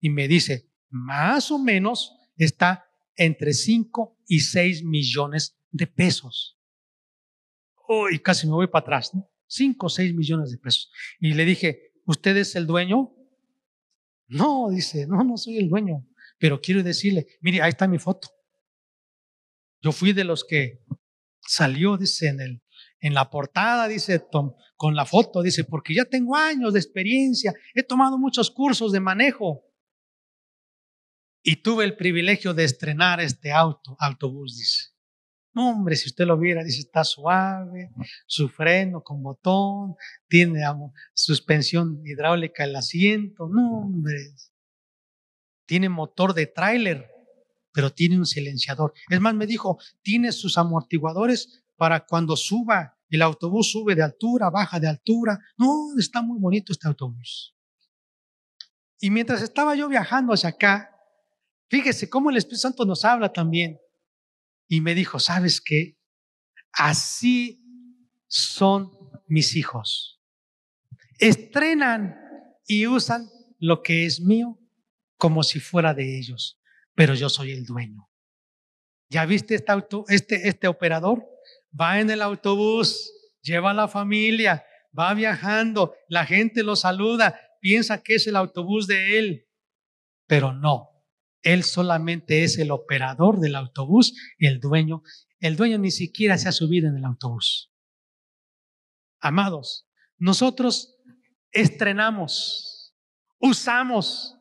[0.00, 6.58] Y me dice, más o menos está entre 5 y 6 millones de pesos.
[7.88, 9.30] Uy, casi me voy para atrás, ¿no?
[9.46, 10.90] 5 o 6 millones de pesos.
[11.20, 13.14] Y le dije, ¿usted es el dueño?
[14.26, 16.06] No, dice, no, no soy el dueño,
[16.38, 18.28] pero quiero decirle, mire, ahí está mi foto.
[19.80, 20.84] Yo fui de los que
[21.40, 22.62] salió, dice, en, el,
[23.00, 24.26] en la portada, dice,
[24.76, 29.00] con la foto, dice, porque ya tengo años de experiencia, he tomado muchos cursos de
[29.00, 29.64] manejo
[31.42, 34.97] y tuve el privilegio de estrenar este auto, autobús, dice.
[35.54, 37.90] No, hombre, si usted lo viera, dice, está suave,
[38.26, 39.96] su freno con botón,
[40.28, 40.62] tiene
[41.14, 43.48] suspensión hidráulica el asiento.
[43.48, 44.34] No, hombre.
[45.66, 47.10] Tiene motor de tráiler,
[47.72, 48.92] pero tiene un silenciador.
[49.08, 54.50] Es más, me dijo, tiene sus amortiguadores para cuando suba, el autobús sube de altura,
[54.50, 55.38] baja de altura.
[55.56, 57.54] No, está muy bonito este autobús.
[59.00, 60.90] Y mientras estaba yo viajando hacia acá,
[61.68, 63.78] fíjese cómo el Espíritu Santo nos habla también.
[64.68, 65.98] Y me dijo, ¿sabes qué?
[66.72, 67.64] Así
[68.26, 68.92] son
[69.26, 70.20] mis hijos.
[71.18, 72.16] Estrenan
[72.66, 73.28] y usan
[73.58, 74.58] lo que es mío
[75.16, 76.60] como si fuera de ellos,
[76.94, 78.08] pero yo soy el dueño.
[79.10, 81.26] ¿Ya viste este, auto, este, este operador?
[81.78, 83.10] Va en el autobús,
[83.42, 84.64] lleva a la familia,
[84.96, 89.48] va viajando, la gente lo saluda, piensa que es el autobús de él,
[90.26, 90.97] pero no,
[91.48, 95.02] él solamente es el operador del autobús, el dueño.
[95.40, 97.72] El dueño ni siquiera se ha subido en el autobús.
[99.18, 100.98] Amados, nosotros
[101.50, 102.94] estrenamos,
[103.38, 104.36] usamos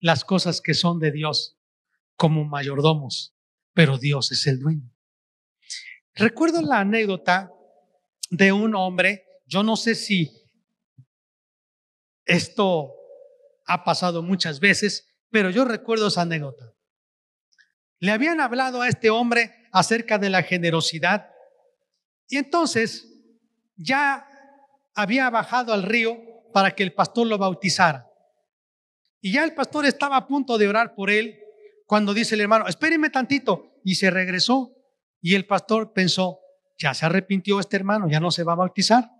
[0.00, 1.60] las cosas que son de Dios
[2.16, 3.36] como mayordomos,
[3.72, 4.92] pero Dios es el dueño.
[6.12, 7.52] Recuerdo la anécdota
[8.30, 10.32] de un hombre, yo no sé si
[12.24, 12.92] esto
[13.64, 16.74] ha pasado muchas veces, pero yo recuerdo esa anécdota.
[17.98, 21.30] Le habían hablado a este hombre acerca de la generosidad
[22.28, 23.08] y entonces
[23.76, 24.28] ya
[24.94, 26.18] había bajado al río
[26.52, 28.06] para que el pastor lo bautizara.
[29.22, 31.38] Y ya el pastor estaba a punto de orar por él
[31.86, 33.80] cuando dice el hermano, espéreme tantito.
[33.84, 34.76] Y se regresó
[35.20, 36.40] y el pastor pensó,
[36.78, 39.10] ya se arrepintió este hermano, ya no se va a bautizar.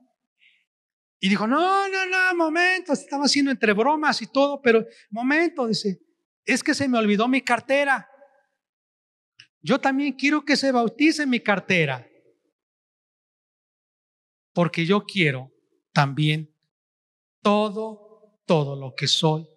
[1.24, 6.00] Y dijo, no, no, no, momento, estaba haciendo entre bromas y todo, pero momento, dice,
[6.44, 8.10] es que se me olvidó mi cartera.
[9.60, 12.04] Yo también quiero que se bautice mi cartera.
[14.52, 15.52] Porque yo quiero
[15.92, 16.52] también
[17.40, 19.48] todo, todo lo que soy,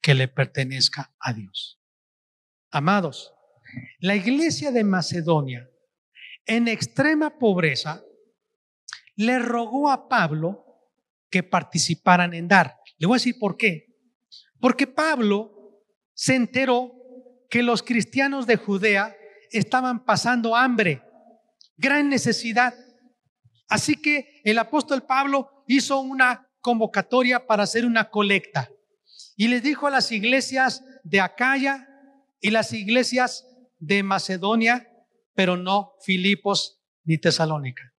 [0.00, 1.82] que le pertenezca a Dios.
[2.70, 3.34] Amados,
[3.98, 5.68] la iglesia de Macedonia,
[6.44, 8.04] en extrema pobreza,
[9.16, 10.64] le rogó a Pablo
[11.30, 12.78] que participaran en dar.
[12.98, 13.86] Le voy a decir por qué.
[14.60, 15.82] Porque Pablo
[16.14, 16.92] se enteró
[17.50, 19.16] que los cristianos de Judea
[19.50, 21.02] estaban pasando hambre,
[21.76, 22.74] gran necesidad.
[23.68, 28.70] Así que el apóstol Pablo hizo una convocatoria para hacer una colecta
[29.36, 31.88] y les dijo a las iglesias de Acaya
[32.40, 33.46] y las iglesias
[33.78, 34.88] de Macedonia,
[35.34, 37.95] pero no Filipos ni Tesalónica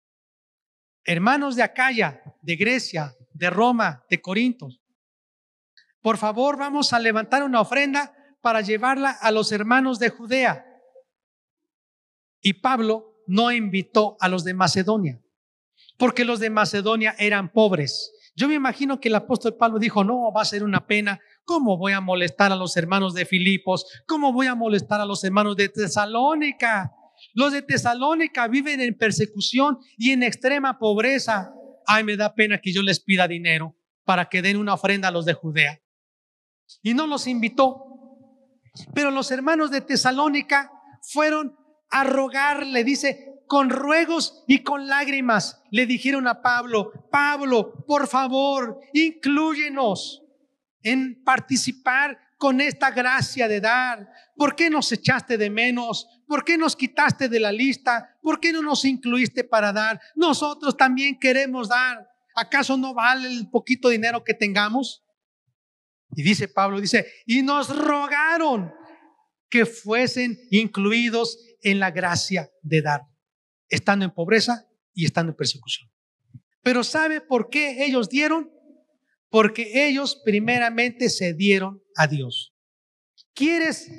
[1.07, 4.81] hermanos de Acaya, de Grecia, de Roma, de Corintos,
[6.03, 10.65] por favor vamos a levantar una ofrenda para llevarla a los hermanos de Judea.
[12.41, 15.21] Y Pablo no invitó a los de Macedonia,
[15.99, 18.13] porque los de Macedonia eran pobres.
[18.37, 21.19] Yo me imagino que el apóstol Pablo dijo, no, va a ser una pena.
[21.45, 23.87] ¿Cómo voy a molestar a los hermanos de Filipos?
[24.07, 26.93] ¿Cómo voy a molestar a los hermanos de Tesalónica?
[27.37, 31.53] Los de Tesalónica viven en persecución y en extrema pobreza.
[31.87, 35.11] Ay, me da pena que yo les pida dinero para que den una ofrenda a
[35.11, 35.79] los de Judea.
[36.83, 37.85] Y no los invitó.
[38.95, 40.73] Pero los hermanos de Tesalónica
[41.03, 41.55] fueron
[41.91, 48.81] a rogarle, dice, con ruegos y con lágrimas, le dijeron a Pablo, Pablo, por favor,
[48.95, 50.23] incluyenos
[50.83, 54.09] en participar con esta gracia de dar?
[54.37, 56.07] ¿Por qué nos echaste de menos?
[56.27, 58.19] ¿Por qué nos quitaste de la lista?
[58.21, 60.01] ¿Por qué no nos incluiste para dar?
[60.15, 62.09] Nosotros también queremos dar.
[62.35, 65.05] ¿Acaso no vale el poquito dinero que tengamos?
[66.15, 68.73] Y dice Pablo, dice, y nos rogaron
[69.49, 73.03] que fuesen incluidos en la gracia de dar,
[73.69, 75.91] estando en pobreza y estando en persecución.
[76.63, 78.51] Pero ¿sabe por qué ellos dieron?
[79.31, 82.55] Porque ellos primeramente se dieron a Dios.
[83.35, 83.91] ¿Quieres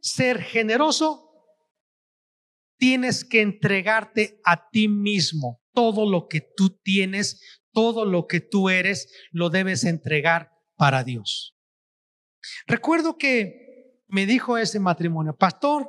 [0.00, 1.23] ser generoso?
[2.84, 5.62] Tienes que entregarte a ti mismo.
[5.72, 7.40] Todo lo que tú tienes,
[7.72, 11.56] todo lo que tú eres, lo debes entregar para Dios.
[12.66, 15.88] Recuerdo que me dijo ese matrimonio, pastor,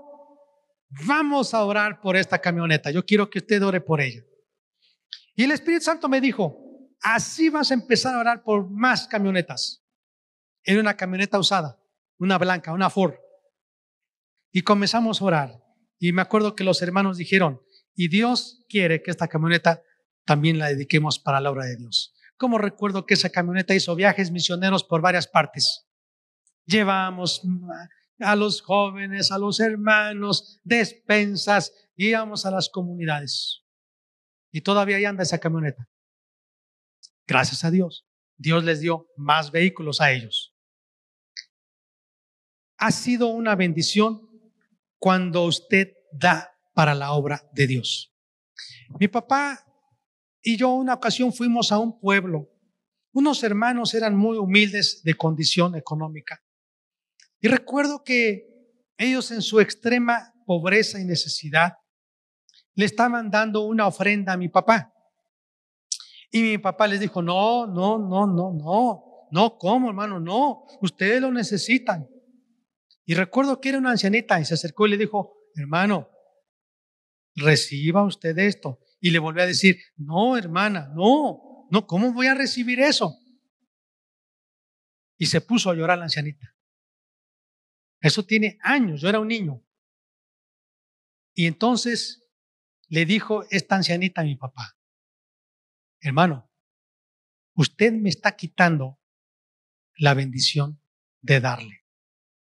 [1.06, 2.92] vamos a orar por esta camioneta.
[2.92, 4.22] Yo quiero que usted ore por ella.
[5.36, 6.58] Y el Espíritu Santo me dijo,
[7.02, 9.86] así vas a empezar a orar por más camionetas.
[10.64, 11.78] Era una camioneta usada,
[12.20, 13.16] una blanca, una Ford.
[14.54, 15.65] Y comenzamos a orar.
[16.00, 17.62] Y me acuerdo que los hermanos dijeron,
[17.96, 19.82] y Dios quiere que esta camioneta
[20.26, 22.14] también la dediquemos para la obra de Dios.
[22.38, 25.88] Como recuerdo que esa camioneta hizo viajes misioneros por varias partes.
[26.66, 27.42] Llevamos
[28.20, 33.64] a los jóvenes, a los hermanos, despensas, íbamos a las comunidades.
[34.52, 35.88] Y todavía ahí anda esa camioneta.
[37.28, 38.06] Gracias a Dios.
[38.38, 40.56] Dios les dio más vehículos a ellos
[42.78, 44.30] ha sido una bendición
[45.06, 48.12] cuando usted da para la obra de Dios.
[49.00, 49.64] Mi papá
[50.42, 52.50] y yo una ocasión fuimos a un pueblo,
[53.14, 56.42] Unos hermanos eran muy humildes de condición económica.
[57.40, 58.48] Y recuerdo que
[58.98, 61.74] ellos en su extrema pobreza y necesidad
[62.74, 64.92] le estaban dando una ofrenda a mi papá.
[66.32, 70.20] Y mi papá les dijo, no, no, no, no, no, no, ¿cómo hermano?
[70.20, 72.10] No, ustedes lo necesitan.
[73.06, 76.10] Y recuerdo que era una ancianita y se acercó y le dijo, hermano,
[77.36, 78.80] reciba usted esto.
[79.00, 83.16] Y le volvió a decir, no, hermana, no, no, ¿cómo voy a recibir eso?
[85.18, 86.56] Y se puso a llorar la ancianita.
[88.02, 89.64] Eso tiene años, yo era un niño.
[91.34, 92.28] Y entonces
[92.88, 94.78] le dijo esta ancianita a mi papá,
[96.00, 96.52] hermano,
[97.56, 99.00] usted me está quitando
[99.98, 100.82] la bendición
[101.22, 101.85] de darle.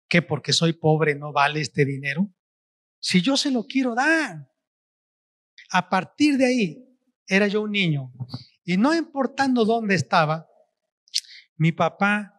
[0.09, 0.23] ¿Qué?
[0.23, 2.33] Porque soy pobre no vale este dinero.
[3.01, 4.51] Si yo se lo quiero dar.
[5.71, 8.13] A partir de ahí, era yo un niño.
[8.65, 10.49] Y no importando dónde estaba,
[11.57, 12.35] mi papá,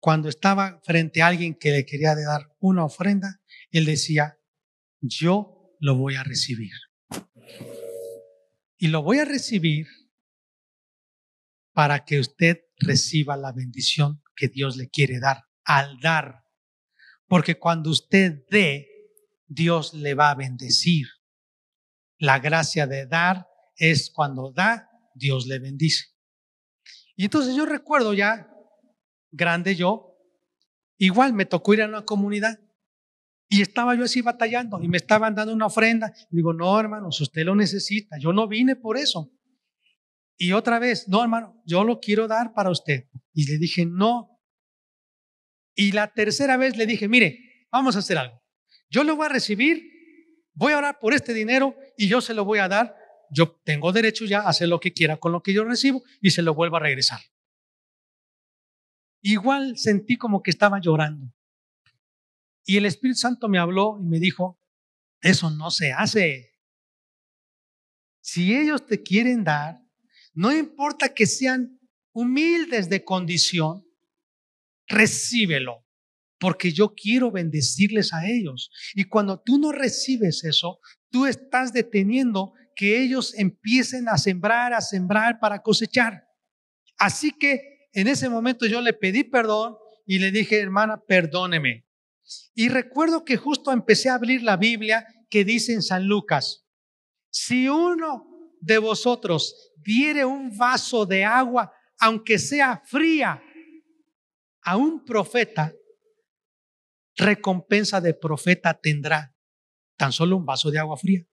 [0.00, 4.38] cuando estaba frente a alguien que le quería dar una ofrenda, él decía,
[5.00, 6.72] yo lo voy a recibir.
[8.78, 9.86] Y lo voy a recibir
[11.72, 16.44] para que usted reciba la bendición que Dios le quiere dar al dar.
[17.26, 18.88] Porque cuando usted dé,
[19.46, 21.06] Dios le va a bendecir.
[22.18, 26.06] La gracia de dar es cuando da, Dios le bendice.
[27.16, 28.48] Y entonces yo recuerdo ya,
[29.30, 30.16] grande yo,
[30.98, 32.58] igual me tocó ir a una comunidad
[33.48, 36.12] y estaba yo así batallando y me estaban dando una ofrenda.
[36.30, 39.30] digo, no, hermanos, usted lo necesita, yo no vine por eso.
[40.36, 43.08] Y otra vez, no, hermano, yo lo quiero dar para usted.
[43.32, 44.33] Y le dije, no.
[45.74, 48.42] Y la tercera vez le dije, mire, vamos a hacer algo.
[48.88, 49.82] Yo lo voy a recibir,
[50.52, 52.96] voy a orar por este dinero y yo se lo voy a dar.
[53.30, 56.30] Yo tengo derecho ya a hacer lo que quiera con lo que yo recibo y
[56.30, 57.20] se lo vuelvo a regresar.
[59.22, 61.32] Igual sentí como que estaba llorando.
[62.64, 64.60] Y el Espíritu Santo me habló y me dijo,
[65.20, 66.52] eso no se hace.
[68.20, 69.80] Si ellos te quieren dar,
[70.34, 71.78] no importa que sean
[72.12, 73.83] humildes de condición,
[74.86, 75.84] recíbelo,
[76.38, 78.70] porque yo quiero bendecirles a ellos.
[78.94, 80.78] Y cuando tú no recibes eso,
[81.10, 86.24] tú estás deteniendo que ellos empiecen a sembrar, a sembrar para cosechar.
[86.98, 91.86] Así que en ese momento yo le pedí perdón y le dije, hermana, perdóneme.
[92.54, 96.64] Y recuerdo que justo empecé a abrir la Biblia que dice en San Lucas,
[97.30, 98.26] si uno
[98.60, 103.42] de vosotros diere un vaso de agua, aunque sea fría,
[104.64, 105.72] a un profeta,
[107.16, 109.34] recompensa de profeta tendrá
[109.96, 111.24] tan solo un vaso de agua fría.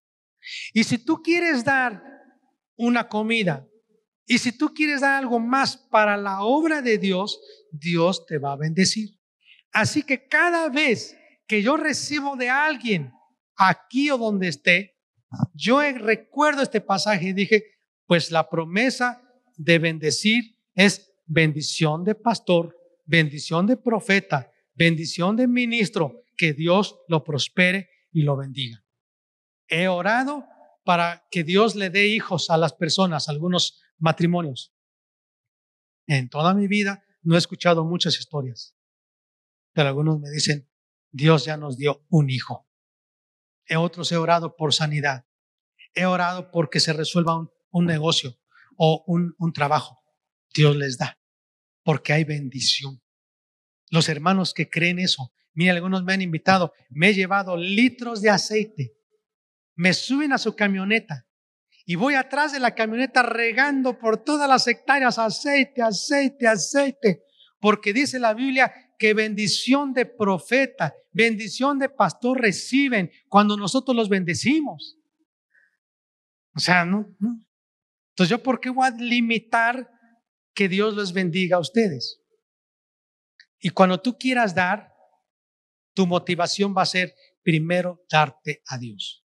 [0.73, 2.03] Y si tú quieres dar
[2.75, 3.67] una comida,
[4.27, 7.39] y si tú quieres dar algo más para la obra de Dios,
[7.71, 9.09] Dios te va a bendecir.
[9.71, 11.17] Así que cada vez
[11.47, 13.11] que yo recibo de alguien,
[13.55, 14.97] aquí o donde esté,
[15.53, 17.63] yo recuerdo este pasaje y dije,
[18.05, 19.21] pues la promesa
[19.57, 22.75] de bendecir es bendición de pastor,
[23.12, 28.86] bendición de profeta, bendición de ministro, que Dios lo prospere y lo bendiga.
[29.67, 30.45] He orado
[30.86, 34.74] para que Dios le dé hijos a las personas, algunos matrimonios.
[36.08, 38.78] En toda mi vida no he escuchado muchas historias.
[39.74, 40.69] Pero algunos me dicen,
[41.12, 42.65] Dios ya nos dio un hijo.
[43.65, 45.26] En otros he orado por sanidad.
[45.93, 47.38] He orado porque se resuelva
[47.71, 48.39] un, negocio
[48.78, 50.02] o un trabajo.
[50.54, 51.19] Dios les da,
[51.84, 53.00] porque hay bendición.
[53.91, 58.30] Los hermanos que creen eso, mira, algunos me han invitado, me he llevado litros de
[58.30, 58.93] aceite,
[59.75, 61.27] me suben a su camioneta
[61.86, 67.23] y voy atrás de la camioneta regando por todas las hectáreas aceite, aceite, aceite,
[67.60, 74.08] porque dice la Biblia que bendición de profeta, bendición de pastor reciben cuando nosotros los
[74.08, 74.97] bendecimos.
[76.56, 79.89] O sea, no, Entonces, ¿yo por qué voy a limitar
[80.54, 82.20] que Dios los bendiga a ustedes?
[83.62, 84.93] Y cuando tú quieras dar,
[85.93, 89.24] tu motivación va a ser primero darte a Dios.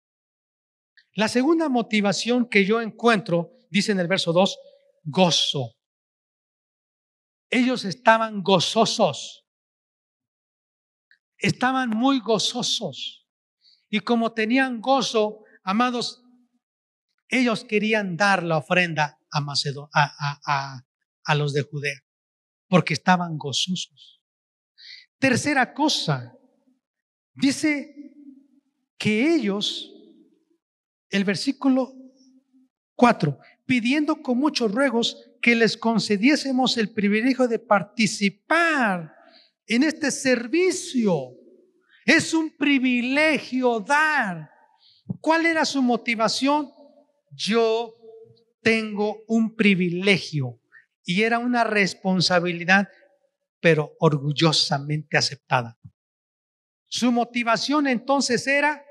[1.14, 4.56] La segunda motivación que yo encuentro, dice en el verso 2,
[5.04, 5.74] gozo.
[7.50, 9.48] Ellos estaban gozosos
[11.38, 13.26] estaban muy gozosos.
[13.88, 16.22] Y como tenían gozo, amados,
[17.28, 20.82] ellos querían dar la ofrenda a, Macedo, a,
[21.24, 22.00] a los de Judea,
[22.68, 24.17] porque estaban gozosos.
[25.18, 26.36] Tercera cosa,
[27.34, 27.94] dice
[28.96, 29.92] que ellos,
[31.10, 31.92] el versículo
[32.94, 39.14] 4, pidiendo con muchos ruegos que les concediésemos el privilegio de participar
[39.66, 41.34] en este servicio.
[42.04, 44.50] Es un privilegio dar.
[45.20, 46.70] ¿Cuál era su motivación?
[47.30, 47.94] Yo
[48.62, 50.60] tengo un privilegio
[51.04, 52.88] y era una responsabilidad,
[53.60, 55.78] pero orgullosamente aceptada.
[56.86, 58.84] Su motivación entonces era,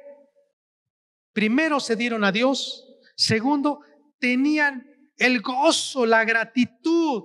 [1.33, 3.81] primero se dieron a Dios, segundo,
[4.19, 4.85] tenían
[5.17, 7.23] el gozo, la gratitud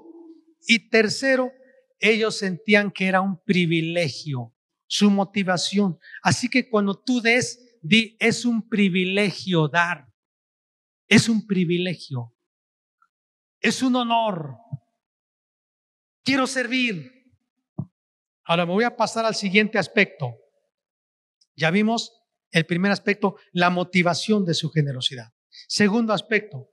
[0.67, 1.53] y tercero,
[1.99, 4.55] ellos sentían que era un privilegio,
[4.87, 5.99] su motivación.
[6.23, 10.09] Así que cuando tú des, di, es un privilegio dar,
[11.09, 12.35] es un privilegio,
[13.61, 14.57] es un honor.
[16.25, 17.22] Quiero servir.
[18.45, 20.37] Ahora me voy a pasar al siguiente aspecto.
[21.55, 22.13] Ya vimos
[22.51, 25.33] el primer aspecto, la motivación de su generosidad.
[25.69, 26.71] Segundo aspecto,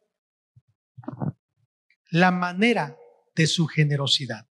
[2.11, 2.97] la manera
[3.35, 4.49] de su generosidad.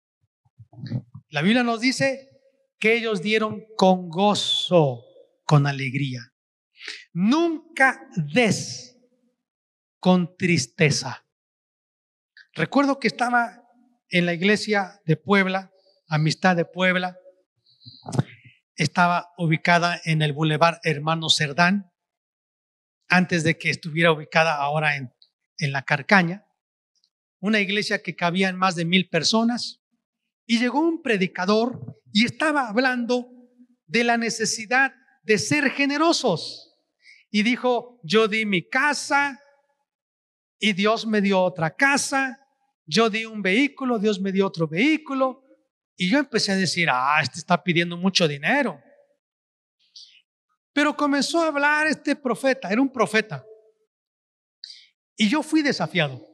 [1.28, 2.28] La Biblia nos dice
[2.78, 5.04] que ellos dieron con gozo,
[5.44, 6.32] con alegría.
[7.12, 8.96] Nunca des
[9.98, 11.26] con tristeza.
[12.52, 13.64] Recuerdo que estaba
[14.08, 15.72] en la iglesia de Puebla,
[16.10, 17.18] Amistad de Puebla,
[18.76, 21.92] estaba ubicada en el Boulevard Hermano Cerdán,
[23.08, 25.12] antes de que estuviera ubicada ahora en,
[25.58, 26.46] en la Carcaña,
[27.40, 29.82] una iglesia que cabía en más de mil personas,
[30.46, 33.28] y llegó un predicador y estaba hablando
[33.86, 34.94] de la necesidad
[35.24, 36.74] de ser generosos.
[37.30, 39.38] Y dijo, yo di mi casa
[40.58, 42.40] y Dios me dio otra casa,
[42.86, 45.44] yo di un vehículo, Dios me dio otro vehículo,
[46.00, 48.80] y yo empecé a decir, ah, este está pidiendo mucho dinero.
[50.72, 53.44] Pero comenzó a hablar este profeta, era un profeta.
[55.16, 56.24] Y yo fui desafiado.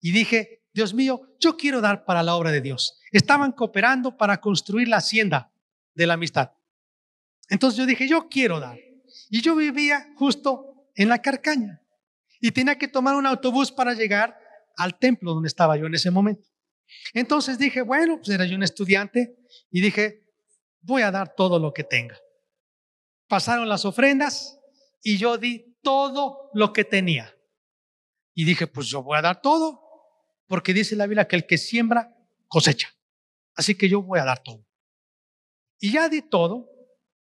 [0.00, 2.98] Y dije, Dios mío, yo quiero dar para la obra de Dios.
[3.12, 5.52] Estaban cooperando para construir la hacienda
[5.94, 6.52] de la amistad.
[7.50, 8.78] Entonces yo dije, yo quiero dar.
[9.28, 11.82] Y yo vivía justo en la carcaña.
[12.40, 14.38] Y tenía que tomar un autobús para llegar
[14.78, 16.48] al templo donde estaba yo en ese momento.
[17.14, 19.36] Entonces dije, bueno, pues era yo un estudiante
[19.70, 20.26] y dije,
[20.80, 22.18] voy a dar todo lo que tenga.
[23.28, 24.58] Pasaron las ofrendas
[25.02, 27.34] y yo di todo lo que tenía.
[28.34, 29.82] Y dije, pues yo voy a dar todo,
[30.46, 32.14] porque dice la Biblia que el que siembra,
[32.48, 32.94] cosecha.
[33.54, 34.66] Así que yo voy a dar todo.
[35.78, 36.70] Y ya di todo,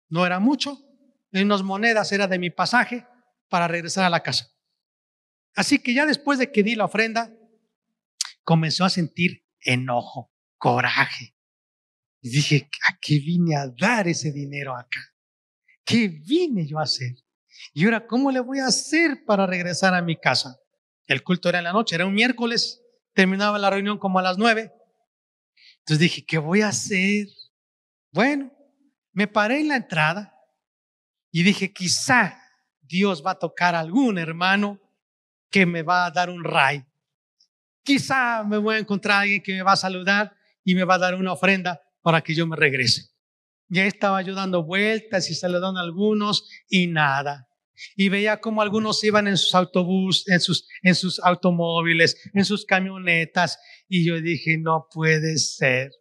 [0.08, 0.78] no era mucho,
[1.32, 3.06] en unas monedas era de mi pasaje
[3.48, 4.52] para regresar a la casa.
[5.54, 7.32] Así que ya después de que di la ofrenda,
[8.42, 11.36] comenzó a sentir enojo, coraje.
[12.22, 15.00] Y dije, ¿a qué vine a dar ese dinero acá?
[15.84, 17.14] ¿Qué vine yo a hacer?
[17.72, 20.58] Y ahora, ¿cómo le voy a hacer para regresar a mi casa?
[21.06, 24.38] El culto era en la noche, era un miércoles, terminaba la reunión como a las
[24.38, 24.72] nueve.
[25.80, 27.28] Entonces dije, ¿qué voy a hacer?
[28.12, 28.52] Bueno,
[29.12, 30.34] me paré en la entrada
[31.30, 32.40] y dije, quizá
[32.80, 34.80] Dios va a tocar a algún hermano
[35.50, 36.84] que me va a dar un ray.
[37.86, 40.96] Quizá me voy a encontrar a alguien que me va a saludar y me va
[40.96, 43.12] a dar una ofrenda para que yo me regrese.
[43.68, 47.48] Ya estaba yo dando vueltas y saludando a algunos y nada.
[47.94, 52.66] Y veía como algunos iban en sus autobús, en sus, en sus automóviles, en sus
[52.66, 53.56] camionetas.
[53.88, 55.92] Y yo dije, no puede ser.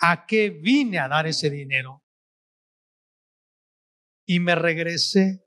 [0.00, 2.02] ¿A qué vine a dar ese dinero?
[4.24, 5.44] Y me regresé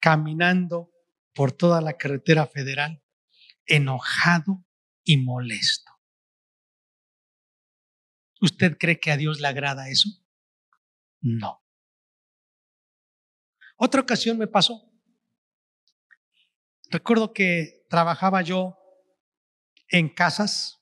[0.00, 0.90] caminando
[1.34, 3.02] por toda la carretera federal,
[3.66, 4.63] enojado
[5.04, 5.92] y molesto.
[8.40, 10.08] ¿Usted cree que a Dios le agrada eso?
[11.20, 11.62] No.
[13.76, 14.90] Otra ocasión me pasó.
[16.90, 18.78] Recuerdo que trabajaba yo
[19.88, 20.80] en casas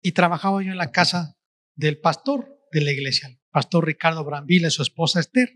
[0.00, 1.38] y trabajaba yo en la casa
[1.74, 5.52] del pastor de la iglesia, el pastor Ricardo Brambila y su esposa Esther.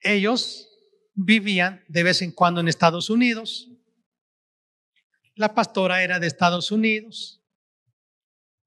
[0.00, 0.68] Ellos
[1.14, 3.70] vivían de vez en cuando en Estados Unidos
[5.38, 7.40] la pastora era de Estados Unidos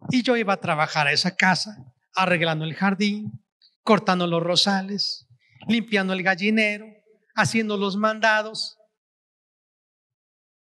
[0.09, 3.43] y yo iba a trabajar a esa casa, arreglando el jardín,
[3.83, 5.27] cortando los rosales,
[5.67, 6.87] limpiando el gallinero,
[7.35, 8.77] haciendo los mandados.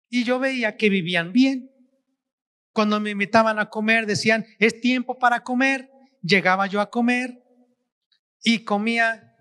[0.09, 1.71] Y yo veía que vivían bien.
[2.73, 5.91] Cuando me invitaban a comer, decían, es tiempo para comer.
[6.23, 7.45] Llegaba yo a comer
[8.43, 9.37] y comía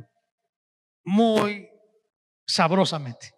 [1.04, 1.70] muy
[2.46, 3.37] sabrosamente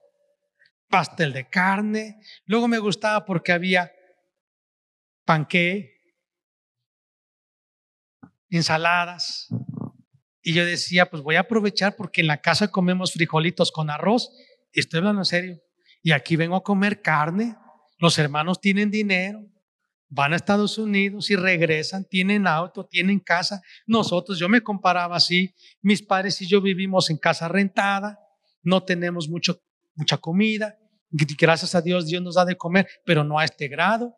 [0.90, 2.20] pastel de carne.
[2.46, 3.92] Luego me gustaba porque había
[5.26, 6.00] panqué,
[8.50, 9.48] ensaladas.
[10.42, 14.32] Y yo decía, pues voy a aprovechar porque en la casa comemos frijolitos con arroz.
[14.74, 15.62] Y estoy hablando en serio.
[16.02, 17.58] Y aquí vengo a comer carne
[17.98, 19.46] Los hermanos tienen dinero,
[20.08, 23.62] van a Estados Unidos y regresan, tienen auto, tienen casa.
[23.86, 28.18] Nosotros, yo me comparaba así, mis padres y yo vivimos en casa rentada,
[28.64, 29.62] no tenemos mucho,
[30.00, 30.80] mucha comida.
[31.12, 34.16] Gracias a Dios, Dios nos da de comer, pero no a este grado.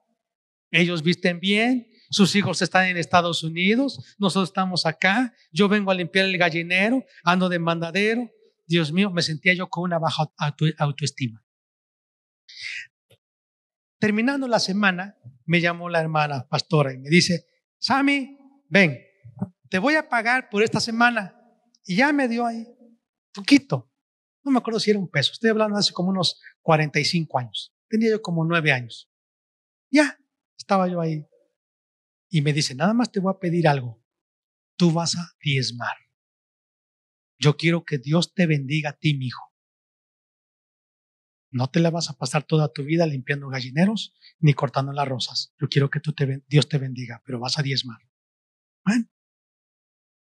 [0.69, 5.95] Ellos visten bien, sus hijos están en Estados Unidos, nosotros estamos acá, yo vengo a
[5.95, 8.29] limpiar el gallinero, ando de mandadero.
[8.65, 10.31] Dios mío, me sentía yo con una baja
[10.77, 11.43] autoestima.
[13.99, 17.45] Terminando la semana, me llamó la hermana pastora y me dice,
[17.79, 18.37] Sammy,
[18.69, 18.97] ven,
[19.69, 21.37] te voy a pagar por esta semana.
[21.85, 22.65] Y ya me dio ahí,
[23.33, 23.90] poquito.
[24.43, 25.31] No me acuerdo si era un peso.
[25.33, 27.73] Estoy hablando hace como unos 45 años.
[27.87, 29.11] Tenía yo como nueve años.
[29.91, 30.17] Ya,
[30.57, 31.27] estaba yo ahí.
[32.29, 34.01] Y me dice, nada más te voy a pedir algo.
[34.77, 35.95] Tú vas a diezmar.
[37.37, 39.51] Yo quiero que Dios te bendiga a ti, mi hijo.
[41.51, 45.53] No te la vas a pasar toda tu vida limpiando gallineros ni cortando las rosas.
[45.59, 47.99] Yo quiero que tú te, Dios te bendiga, pero vas a diezmar.
[48.85, 49.10] Bueno,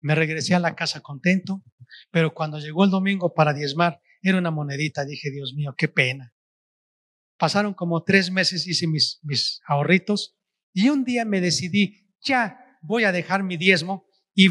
[0.04, 1.64] me regresé a la casa contento,
[2.10, 5.02] pero cuando llegó el domingo para diezmar, era una monedita.
[5.06, 6.34] Dije, Dios mío, qué pena.
[7.38, 10.36] Pasaron como tres meses, hice mis, ahorritos
[10.74, 14.50] y un día me decidí, ya voy a dejar mi diezmo y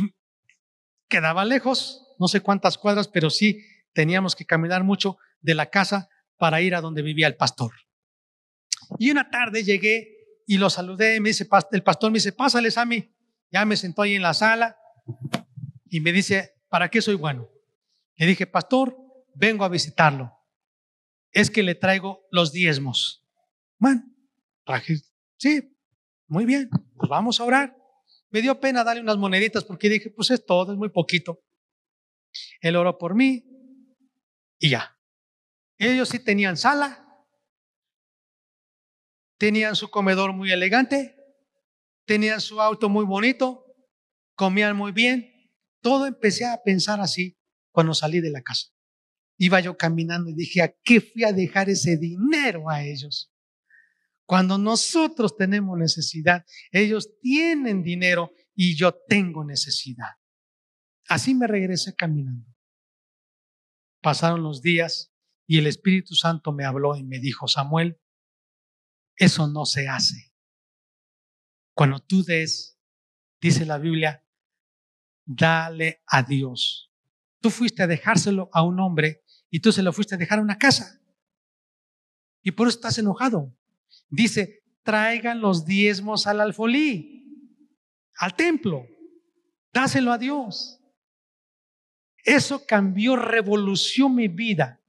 [1.07, 6.09] quedaba lejos, no sé cuántas cuadras, pero sí teníamos que caminar mucho de la casa
[6.37, 7.73] para ir a donde vivía el pastor.
[8.97, 12.85] Y una tarde llegué y lo saludé, me dice, el pastor me dice, pásales a
[12.85, 13.13] mí.
[13.51, 14.77] Ya me sentó ahí en la sala
[15.93, 17.47] y me dice, ¿para qué soy bueno?
[18.15, 18.97] Le dije, pastor,
[19.35, 20.33] vengo a visitarlo.
[21.29, 23.23] Es que le traigo los diezmos.
[23.77, 24.01] Bueno,
[24.65, 24.95] traje,
[25.37, 25.77] sí,
[26.25, 27.77] muy bien, pues vamos a orar.
[28.31, 31.43] Me dio pena darle unas moneditas porque dije, pues es todo, es muy poquito.
[32.59, 33.45] Él oró por mí
[34.57, 34.97] y ya.
[35.77, 37.07] Ellos sí tenían sala,
[39.37, 41.15] tenían su comedor muy elegante,
[42.05, 43.63] tenían su auto muy bonito,
[44.33, 45.32] comían muy bien.
[45.83, 47.37] Todo empecé a pensar así
[47.73, 48.69] cuando salí de la casa.
[49.37, 53.33] Iba yo caminando y dije, ¿a qué fui a dejar ese dinero a ellos?
[54.25, 60.11] Cuando nosotros tenemos necesidad, ellos tienen dinero y yo tengo necesidad.
[61.09, 62.49] Así me regresé caminando.
[64.01, 65.13] Pasaron los días
[65.45, 67.99] y el Espíritu Santo me habló y me dijo, Samuel,
[69.17, 70.33] eso no se hace.
[71.73, 72.79] Cuando tú des,
[73.41, 74.25] dice la Biblia,
[75.25, 76.91] dale a Dios.
[77.39, 80.43] Tú fuiste a dejárselo a un hombre y tú se lo fuiste a dejar a
[80.43, 81.01] una casa.
[82.41, 83.55] Y por eso estás enojado.
[84.09, 87.59] Dice, traigan los diezmos al alfolí,
[88.17, 88.85] al templo.
[89.71, 90.79] Dáselo a Dios.
[92.23, 94.81] Eso cambió, revolucionó mi vida.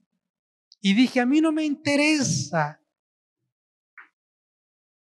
[0.80, 2.80] Y dije, a mí no me interesa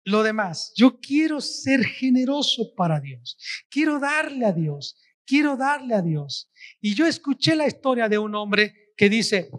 [0.05, 0.71] lo demás.
[0.75, 3.37] Yo quiero ser generoso para Dios.
[3.69, 4.95] Quiero darle a Dios.
[5.27, 6.49] Quiero darle a Dios.
[6.79, 9.51] Y yo escuché la historia de un hombre que dice,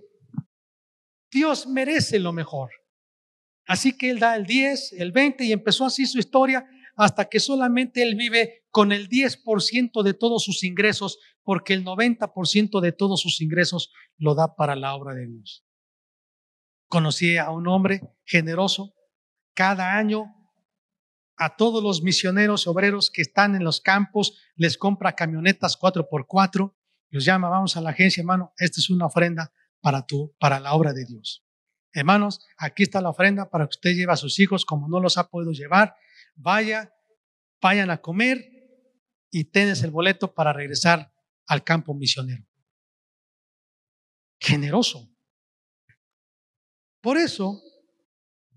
[1.31, 2.71] Dios merece lo mejor.
[3.67, 6.67] Así que él da el 10, el 20 y empezó así su historia
[6.97, 12.81] hasta que solamente él vive con el 10% de todos sus ingresos, porque el 90%
[12.81, 15.67] de todos sus ingresos lo da para la obra de Dios.
[16.89, 18.95] Conocí a un hombre generoso.
[19.55, 20.38] Cada año
[21.39, 26.75] a todos los misioneros obreros que están en los campos les compra camionetas 4x4.
[27.11, 30.75] Los llama, vamos a la agencia, hermano, esta es una ofrenda para tú, para la
[30.75, 31.47] obra de Dios.
[31.93, 35.17] Hermanos, aquí está la ofrenda para que usted lleve a sus hijos como no los
[35.17, 35.95] ha podido llevar.
[36.35, 36.93] Vaya,
[37.61, 38.45] vayan a comer
[39.31, 41.13] y tenés el boleto para regresar
[41.47, 42.45] al campo misionero.
[44.41, 45.09] Generoso.
[47.01, 47.63] Por eso,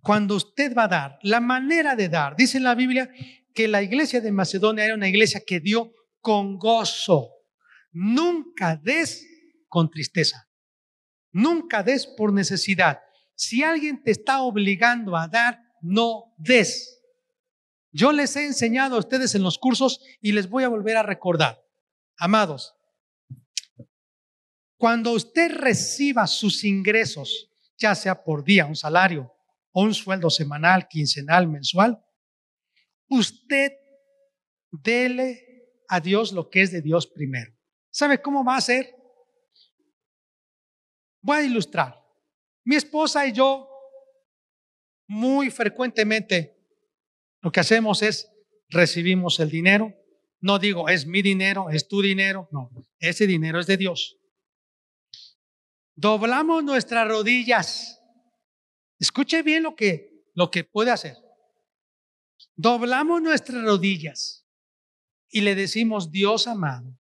[0.01, 3.09] cuando usted va a dar, la manera de dar, dice en la Biblia
[3.53, 7.29] que la iglesia de Macedonia era una iglesia que dio con gozo.
[7.91, 9.27] Nunca des
[9.67, 10.47] con tristeza.
[11.31, 12.99] Nunca des por necesidad.
[13.35, 16.99] Si alguien te está obligando a dar, no des.
[17.91, 21.03] Yo les he enseñado a ustedes en los cursos y les voy a volver a
[21.03, 21.61] recordar.
[22.17, 22.73] Amados,
[24.77, 29.31] cuando usted reciba sus ingresos, ya sea por día, un salario
[29.73, 32.03] un sueldo semanal, quincenal, mensual,
[33.09, 33.71] usted
[34.71, 37.53] dele a Dios lo que es de Dios primero.
[37.89, 38.95] ¿Sabe cómo va a ser?
[41.21, 42.01] Voy a ilustrar.
[42.63, 43.67] Mi esposa y yo
[45.07, 46.57] muy frecuentemente
[47.41, 48.29] lo que hacemos es
[48.69, 49.93] recibimos el dinero.
[50.39, 52.69] No digo es mi dinero, es tu dinero, no,
[52.99, 54.21] ese dinero es de Dios
[56.01, 58.00] doblamos nuestras rodillas.
[59.01, 61.17] Escuche bien lo que lo que puede hacer.
[62.55, 64.45] Doblamos nuestras rodillas
[65.29, 66.97] y le decimos, Dios amado,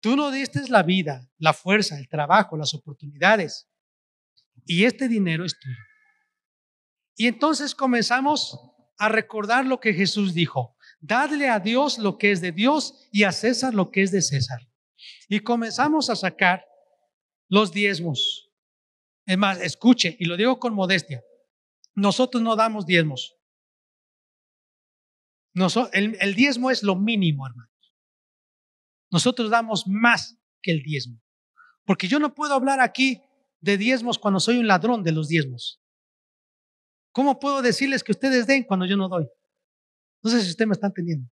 [0.00, 3.68] tú no diste la vida, la fuerza, el trabajo, las oportunidades.
[4.64, 5.76] Y este dinero es tuyo.
[7.16, 8.58] Y entonces comenzamos
[8.98, 10.76] a recordar lo que Jesús dijo.
[11.00, 14.22] Dadle a Dios lo que es de Dios y a César lo que es de
[14.22, 14.60] César.
[15.28, 16.64] Y comenzamos a sacar
[17.48, 18.49] los diezmos.
[19.26, 21.22] Es más, escuche, y lo digo con modestia,
[21.94, 23.36] nosotros no damos diezmos.
[25.92, 27.70] el, el diezmo es lo mínimo, hermanos.
[29.10, 31.20] Nosotros damos más que el diezmo.
[31.84, 33.22] Porque yo no puedo hablar aquí
[33.60, 35.80] de diezmos cuando soy un ladrón de los diezmos.
[37.12, 39.26] ¿Cómo puedo decirles que ustedes den cuando yo no doy?
[40.22, 41.30] No sé si ustedes me están entendiendo.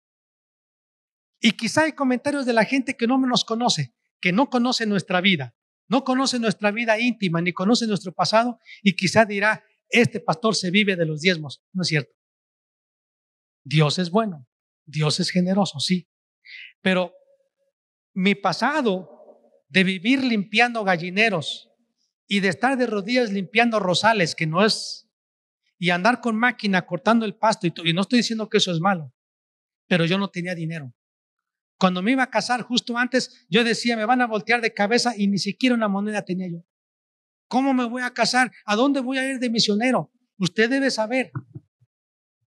[1.40, 5.20] Y quizá hay comentarios de la gente que no nos conoce, que no conoce nuestra
[5.20, 5.56] vida,
[5.88, 10.70] no conoce nuestra vida íntima, ni conoce nuestro pasado, y quizá dirá, este pastor se
[10.70, 11.62] vive de los diezmos.
[11.72, 12.14] No es cierto.
[13.64, 14.48] Dios es bueno,
[14.84, 16.08] Dios es generoso, sí.
[16.80, 17.12] Pero
[18.14, 19.22] mi pasado
[19.68, 21.70] de vivir limpiando gallineros
[22.26, 25.08] y de estar de rodillas limpiando rosales, que no es,
[25.78, 29.12] y andar con máquina cortando el pasto, y, no estoy diciendo que eso es malo,
[29.86, 30.94] pero yo no tenía dinero.
[31.82, 35.14] Cuando me iba a casar justo antes, yo decía, me van a voltear de cabeza
[35.16, 36.64] y ni siquiera una moneda tenía yo.
[37.48, 38.52] ¿Cómo me voy a casar?
[38.66, 40.12] ¿A dónde voy a ir de misionero?
[40.38, 41.32] Usted debe saber,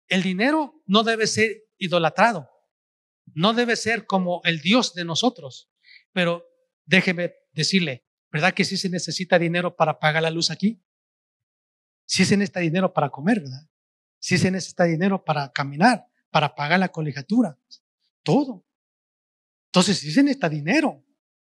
[0.07, 2.49] el dinero no debe ser idolatrado,
[3.35, 5.73] no debe ser como el Dios de nosotros,
[6.13, 6.47] pero
[6.85, 10.81] déjeme decirle, ¿verdad que sí se necesita dinero para pagar la luz aquí?
[12.05, 13.69] Sí se necesita dinero para comer, ¿verdad?
[14.21, 17.59] Sí se necesita dinero para caminar, para pagar la colegiatura,
[18.23, 18.66] todo.
[19.77, 21.05] Entonces sí se dinero,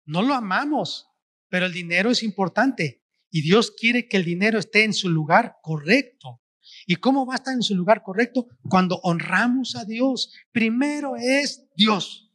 [0.04, 1.08] no lo amamos,
[1.48, 3.02] pero el dinero es importante.
[3.30, 6.40] Y Dios quiere que el dinero esté en su lugar correcto.
[6.86, 8.46] ¿Y cómo va a estar en su lugar correcto?
[8.70, 10.32] Cuando honramos a Dios.
[10.52, 12.32] Primero es Dios.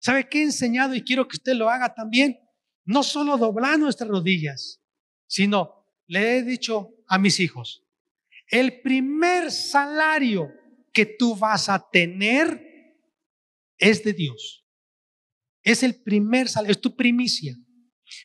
[0.00, 2.40] ¿Sabe qué he enseñado y quiero que usted lo haga también?
[2.84, 4.82] No solo doblar nuestras rodillas,
[5.28, 7.86] sino le he dicho a mis hijos,
[8.48, 10.48] el primer salario
[10.92, 12.98] que tú vas a tener
[13.78, 14.62] es de Dios.
[15.64, 17.56] Es el primer salario, es tu primicia.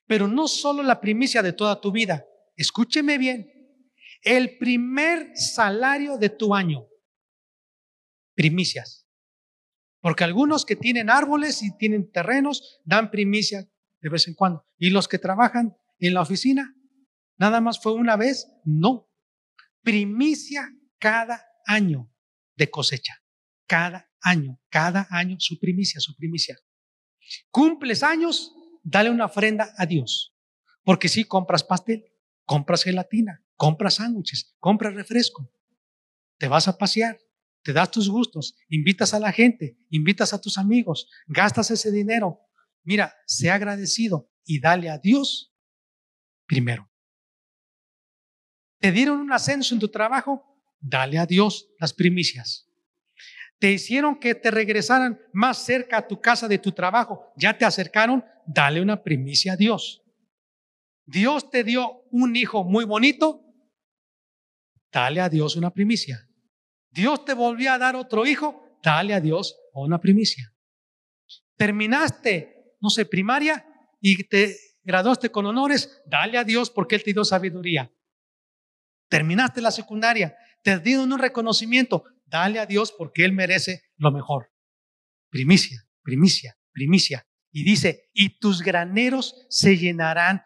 [0.05, 2.25] Pero no solo la primicia de toda tu vida.
[2.55, 3.49] Escúcheme bien.
[4.21, 6.85] El primer salario de tu año.
[8.35, 9.07] Primicias.
[10.01, 13.69] Porque algunos que tienen árboles y tienen terrenos dan primicia
[14.01, 14.65] de vez en cuando.
[14.77, 16.75] Y los que trabajan en la oficina,
[17.37, 18.47] nada más fue una vez.
[18.65, 19.09] No.
[19.81, 20.69] Primicia
[20.99, 22.11] cada año
[22.55, 23.23] de cosecha.
[23.65, 26.57] Cada año, cada año su primicia, su primicia.
[27.51, 28.53] Cumples años,
[28.83, 30.35] dale una ofrenda a Dios.
[30.83, 32.05] Porque si compras pastel,
[32.45, 35.51] compras gelatina, compras sándwiches, compras refresco,
[36.37, 37.19] te vas a pasear,
[37.61, 42.39] te das tus gustos, invitas a la gente, invitas a tus amigos, gastas ese dinero.
[42.83, 45.53] Mira, sea agradecido y dale a Dios
[46.45, 46.89] primero.
[48.79, 50.43] ¿Te dieron un ascenso en tu trabajo?
[50.79, 52.68] Dale a Dios las primicias
[53.59, 57.65] te hicieron que te regresaran más cerca a tu casa de tu trabajo, ya te
[57.65, 60.01] acercaron, dale una primicia a Dios.
[61.05, 63.43] Dios te dio un hijo muy bonito,
[64.91, 66.25] dale a Dios una primicia.
[66.91, 70.53] Dios te volvió a dar otro hijo, dale a Dios una primicia.
[71.57, 73.65] Terminaste, no sé, primaria
[73.99, 77.91] y te graduaste con honores, dale a Dios porque Él te dio sabiduría.
[79.09, 84.51] Terminaste la secundaria, te dieron un reconocimiento, dale a Dios porque Él merece lo mejor.
[85.29, 87.27] Primicia, primicia, primicia.
[87.51, 90.43] Y dice, y tus graneros se llenarán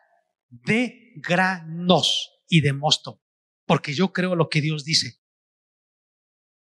[0.50, 3.22] de granos y de mosto,
[3.66, 5.20] porque yo creo lo que Dios dice.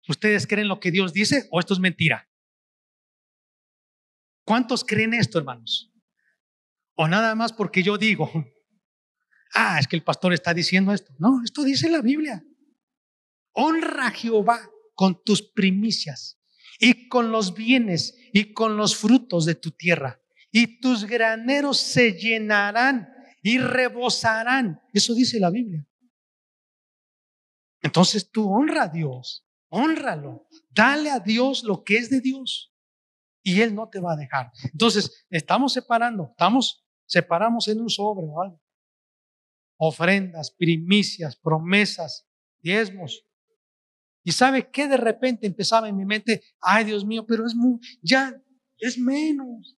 [0.07, 2.29] ¿Ustedes creen lo que Dios dice o esto es mentira?
[4.43, 5.93] ¿Cuántos creen esto, hermanos?
[6.95, 8.31] O nada más porque yo digo,
[9.53, 11.13] ah, es que el pastor está diciendo esto.
[11.19, 12.43] No, esto dice la Biblia.
[13.53, 14.69] Honra a Jehová
[14.99, 16.41] con tus primicias
[16.77, 20.21] y con los bienes y con los frutos de tu tierra.
[20.51, 23.07] Y tus graneros se llenarán
[23.41, 24.81] y rebosarán.
[24.91, 25.87] Eso dice la Biblia.
[27.81, 32.75] Entonces tú honra a Dios, honralo, dale a Dios lo que es de Dios
[33.41, 34.51] y Él no te va a dejar.
[34.65, 38.61] Entonces, estamos separando, estamos, separamos en un sobre o algo.
[39.77, 42.27] Ofrendas, primicias, promesas,
[42.61, 43.28] diezmos,
[44.23, 47.79] y sabe que de repente empezaba en mi mente, ay Dios mío, pero es muy,
[48.01, 48.39] ya
[48.77, 49.77] es menos,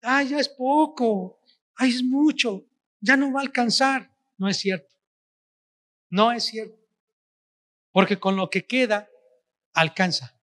[0.00, 1.40] ay ya es poco,
[1.76, 2.66] ay es mucho,
[3.00, 4.12] ya no va a alcanzar.
[4.38, 4.94] No es cierto.
[6.10, 6.78] No es cierto.
[7.92, 9.08] porque con lo que queda
[9.74, 10.40] alcanza.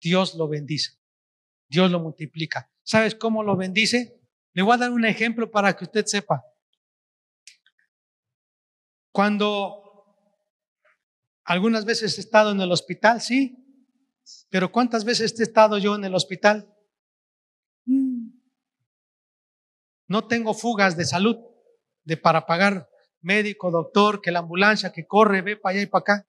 [0.00, 0.98] Dios lo bendice.
[1.68, 2.70] Dios lo multiplica.
[2.82, 4.20] ¿Sabes cómo lo bendice?
[4.52, 6.44] Le voy a dar un ejemplo para que usted sepa.
[9.12, 9.81] Cuando
[11.44, 13.58] algunas veces he estado en el hospital, sí,
[14.50, 16.72] pero ¿cuántas veces he estado yo en el hospital?
[20.06, 21.36] No tengo fugas de salud
[22.04, 22.88] de para pagar
[23.20, 26.28] médico, doctor, que la ambulancia que corre, ve para allá y para acá,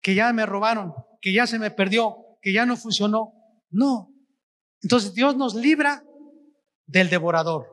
[0.00, 3.32] que ya me robaron, que ya se me perdió, que ya no funcionó.
[3.70, 4.12] No.
[4.82, 6.04] Entonces Dios nos libra
[6.86, 7.66] del devorador.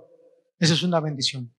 [0.59, 1.53] Esa es una bendición.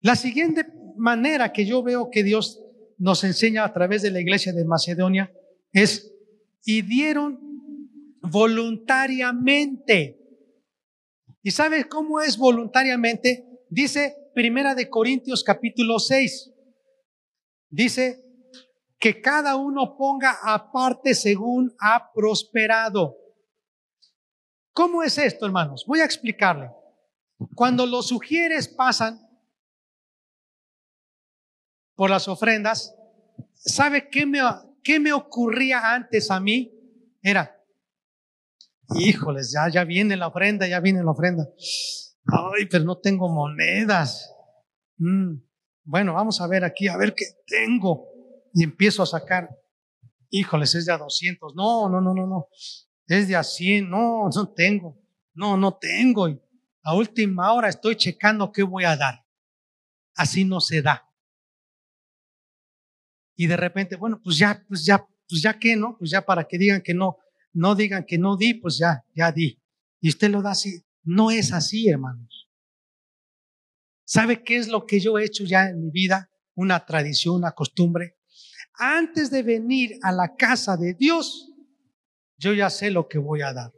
[0.00, 0.66] La siguiente
[0.96, 2.60] manera que yo veo que Dios
[3.02, 5.28] nos enseña a través de la iglesia de Macedonia
[5.72, 6.14] es,
[6.64, 7.36] y dieron
[8.20, 10.20] voluntariamente.
[11.42, 13.64] ¿Y sabes cómo es voluntariamente?
[13.68, 16.52] Dice Primera de Corintios capítulo 6.
[17.70, 18.24] Dice
[19.00, 23.16] que cada uno ponga aparte según ha prosperado.
[24.72, 25.84] ¿Cómo es esto, hermanos?
[25.88, 26.70] Voy a explicarle.
[27.56, 29.20] Cuando los sugieres pasan
[31.94, 32.94] por las ofrendas,
[33.54, 34.40] ¿sabe qué me,
[34.82, 36.72] qué me ocurría antes a mí?
[37.22, 37.56] Era,
[38.94, 41.48] híjoles, ya, ya viene la ofrenda, ya viene la ofrenda.
[42.26, 44.32] Ay, pero no tengo monedas.
[44.98, 45.34] Mm,
[45.84, 48.08] bueno, vamos a ver aquí, a ver qué tengo.
[48.54, 49.48] Y empiezo a sacar,
[50.30, 51.54] híjoles, es de a 200.
[51.54, 52.48] No, no, no, no, no.
[53.06, 53.90] Es de a 100.
[53.90, 55.00] No, no tengo.
[55.34, 56.28] No, no tengo.
[56.28, 56.40] Y
[56.82, 59.24] a última hora estoy checando qué voy a dar.
[60.14, 61.08] Así no se da.
[63.36, 66.44] Y de repente, bueno, pues ya, pues ya, pues ya que no, pues ya para
[66.44, 67.16] que digan que no,
[67.52, 69.58] no digan que no di, pues ya, ya di.
[70.00, 70.82] Y usted lo da así.
[71.02, 72.48] No es así, hermanos.
[74.04, 76.30] ¿Sabe qué es lo que yo he hecho ya en mi vida?
[76.54, 78.18] Una tradición, una costumbre.
[78.74, 81.50] Antes de venir a la casa de Dios,
[82.36, 83.72] yo ya sé lo que voy a dar.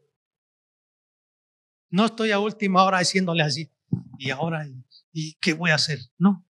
[1.90, 3.70] No estoy a última hora haciéndole así.
[4.18, 4.66] Y ahora,
[5.12, 6.00] ¿y qué voy a hacer?
[6.18, 6.44] No.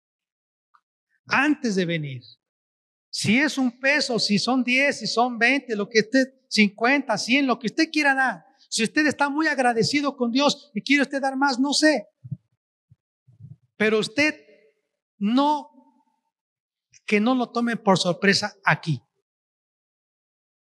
[1.26, 2.22] Antes de venir.
[3.10, 7.46] Si es un peso, si son 10, si son 20, lo que usted, 50, 100,
[7.46, 8.44] lo que usted quiera dar.
[8.68, 12.06] Si usted está muy agradecido con Dios y quiere usted dar más, no sé.
[13.76, 14.36] Pero usted
[15.18, 15.70] no,
[17.04, 19.02] que no lo tome por sorpresa aquí.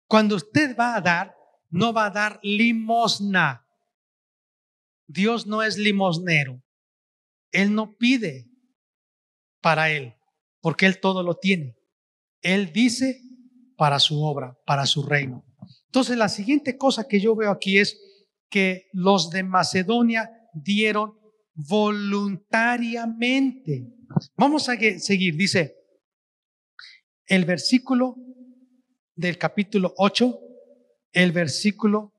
[0.06, 1.36] Cuando usted va a dar,
[1.70, 3.66] no va a dar limosna.
[5.06, 6.62] Dios no es limosnero.
[7.50, 8.48] Él no pide
[9.60, 10.14] para Él,
[10.60, 11.77] porque Él todo lo tiene.
[12.42, 13.22] Él dice
[13.76, 15.44] para su obra, para su reino.
[15.86, 17.98] Entonces, la siguiente cosa que yo veo aquí es
[18.50, 21.18] que los de Macedonia dieron
[21.54, 23.88] voluntariamente.
[24.36, 25.76] Vamos a seguir, dice
[27.26, 28.16] el versículo
[29.14, 30.38] del capítulo 8,
[31.12, 32.14] el versículo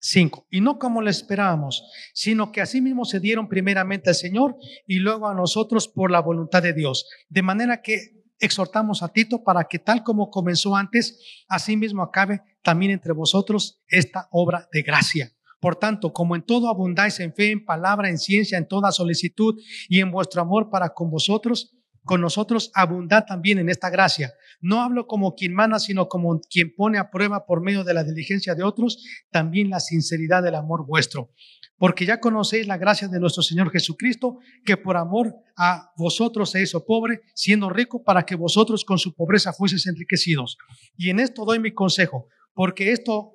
[0.00, 0.48] 5.
[0.50, 1.82] Y no como lo esperábamos,
[2.12, 4.56] sino que asimismo se dieron primeramente al Señor
[4.86, 7.08] y luego a nosotros por la voluntad de Dios.
[7.28, 11.18] De manera que exhortamos a Tito para que tal como comenzó antes,
[11.48, 15.32] asimismo acabe también entre vosotros esta obra de gracia.
[15.60, 19.54] Por tanto, como en todo abundáis en fe, en palabra, en ciencia, en toda solicitud
[19.88, 21.74] y en vuestro amor para con vosotros,
[22.04, 24.34] con nosotros abundad también en esta gracia.
[24.60, 28.04] No hablo como quien mana, sino como quien pone a prueba por medio de la
[28.04, 31.30] diligencia de otros, también la sinceridad del amor vuestro
[31.76, 36.62] porque ya conocéis la gracia de nuestro Señor Jesucristo, que por amor a vosotros se
[36.62, 40.56] hizo pobre, siendo rico, para que vosotros con su pobreza fueseis enriquecidos.
[40.96, 43.32] Y en esto doy mi consejo, porque esto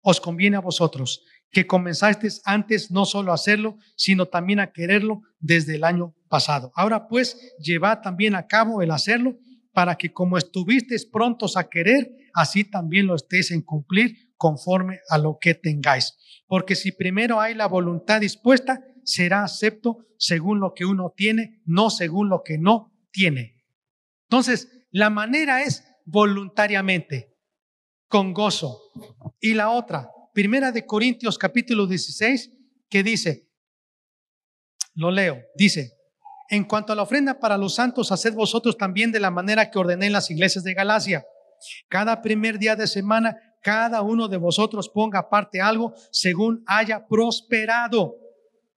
[0.00, 1.22] os conviene a vosotros,
[1.52, 6.72] que comenzasteis antes no solo a hacerlo, sino también a quererlo desde el año pasado.
[6.74, 9.36] Ahora pues, llevad también a cabo el hacerlo,
[9.72, 15.18] para que como estuvisteis prontos a querer, así también lo estéis en cumplir conforme a
[15.18, 16.16] lo que tengáis.
[16.46, 21.90] Porque si primero hay la voluntad dispuesta, será acepto según lo que uno tiene, no
[21.90, 23.62] según lo que no tiene.
[24.28, 27.34] Entonces, la manera es voluntariamente,
[28.08, 28.78] con gozo.
[29.40, 32.50] Y la otra, primera de Corintios capítulo 16,
[32.88, 33.48] que dice,
[34.94, 35.92] lo leo, dice,
[36.48, 39.78] en cuanto a la ofrenda para los santos, haced vosotros también de la manera que
[39.78, 41.24] ordené en las iglesias de Galacia.
[41.88, 48.16] Cada primer día de semana cada uno de vosotros ponga aparte algo según haya prosperado,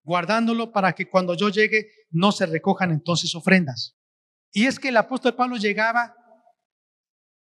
[0.03, 3.97] guardándolo para que cuando yo llegue no se recojan entonces ofrendas.
[4.51, 6.15] Y es que el apóstol Pablo llegaba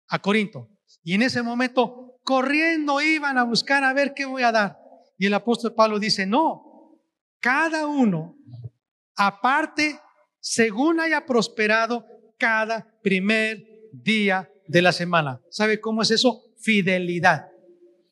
[0.10, 0.70] a Corinto
[1.04, 4.78] y en ese momento corriendo iban a buscar a ver qué voy a dar.
[5.18, 7.00] Y el apóstol Pablo dice, no,
[7.40, 8.38] cada uno
[9.16, 10.00] aparte
[10.42, 12.06] según haya prosperado,
[12.38, 15.40] cada primer día de la semana.
[15.50, 16.42] ¿Sabe cómo es eso?
[16.58, 17.48] Fidelidad.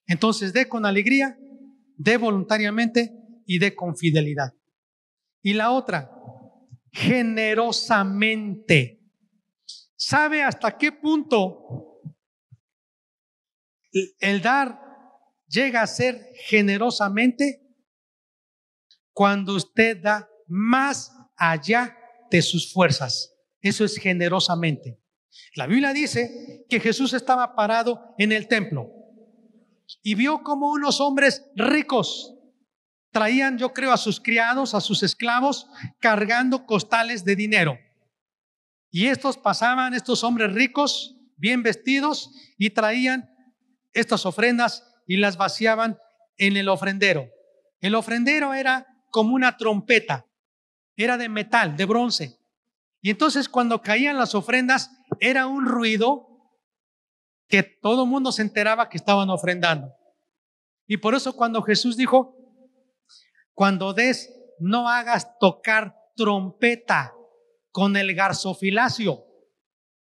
[0.05, 1.37] Entonces, dé con alegría,
[1.97, 3.11] dé voluntariamente
[3.45, 4.53] y dé con fidelidad.
[5.41, 6.11] Y la otra,
[6.91, 9.01] generosamente.
[9.95, 11.88] ¿Sabe hasta qué punto
[13.91, 14.79] el dar
[15.47, 17.61] llega a ser generosamente?
[19.13, 21.97] Cuando usted da más allá
[22.31, 23.35] de sus fuerzas.
[23.61, 25.01] Eso es generosamente.
[25.55, 28.91] La Biblia dice que Jesús estaba parado en el templo
[30.03, 32.35] y vio como unos hombres ricos
[33.11, 35.67] traían, yo creo, a sus criados, a sus esclavos,
[35.99, 37.77] cargando costales de dinero.
[38.91, 43.29] Y estos pasaban, estos hombres ricos, bien vestidos, y traían
[43.93, 45.97] estas ofrendas y las vaciaban
[46.37, 47.29] en el ofrendero.
[47.81, 50.25] El ofrendero era como una trompeta,
[50.95, 52.39] era de metal, de bronce.
[53.01, 56.27] Y entonces cuando caían las ofrendas era un ruido
[57.47, 59.93] que todo el mundo se enteraba que estaban ofrendando.
[60.85, 62.35] Y por eso cuando Jesús dijo,
[63.53, 67.13] cuando des, no hagas tocar trompeta
[67.71, 69.25] con el garzofilacio.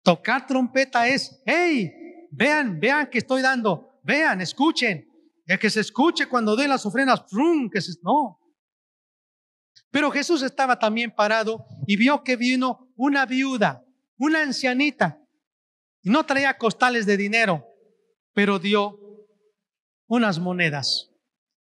[0.02, 1.92] Tocar trompeta es, hey,
[2.30, 5.06] vean, vean que estoy dando, vean, escuchen.
[5.46, 7.24] El que se escuche cuando dé las ofrendas,
[7.72, 8.38] que se, no,
[9.90, 13.84] pero Jesús estaba también parado y vio que vino una viuda,
[14.18, 15.22] una ancianita.
[16.02, 17.64] Y no traía costales de dinero,
[18.32, 18.98] pero dio
[20.06, 21.10] unas monedas.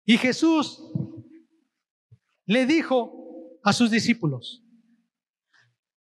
[0.05, 0.81] Y Jesús
[2.45, 4.63] le dijo a sus discípulos,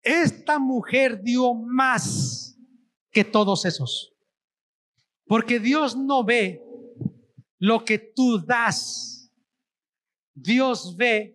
[0.02, 2.58] esta mujer dio más
[3.10, 4.11] que todos esos.
[5.32, 6.62] Porque Dios no ve
[7.58, 9.32] lo que tú das.
[10.34, 11.34] Dios ve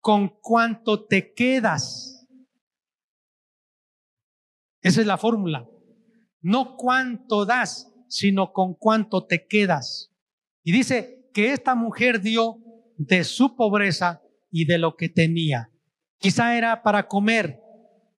[0.00, 2.28] con cuánto te quedas.
[4.82, 5.68] Esa es la fórmula.
[6.42, 10.12] No cuánto das, sino con cuánto te quedas.
[10.62, 12.58] Y dice que esta mujer dio
[12.98, 15.72] de su pobreza y de lo que tenía.
[16.18, 17.60] Quizá era para comer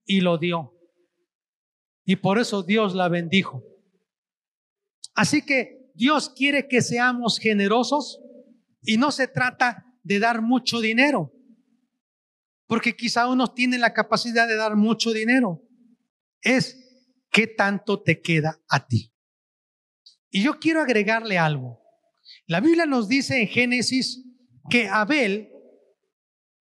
[0.05, 0.75] y lo dio.
[2.03, 3.63] Y por eso Dios la bendijo.
[5.15, 8.19] Así que Dios quiere que seamos generosos
[8.83, 11.31] y no se trata de dar mucho dinero.
[12.67, 15.63] Porque quizá uno tiene la capacidad de dar mucho dinero.
[16.41, 16.85] Es
[17.31, 19.13] qué tanto te queda a ti.
[20.29, 21.81] Y yo quiero agregarle algo.
[22.47, 24.23] La Biblia nos dice en Génesis
[24.69, 25.49] que Abel,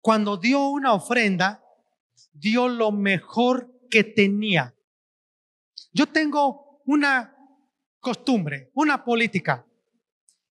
[0.01, 1.63] cuando dio una ofrenda,
[2.33, 4.75] dio lo mejor que tenía.
[5.93, 7.37] Yo tengo una
[8.01, 9.67] costumbre, una política,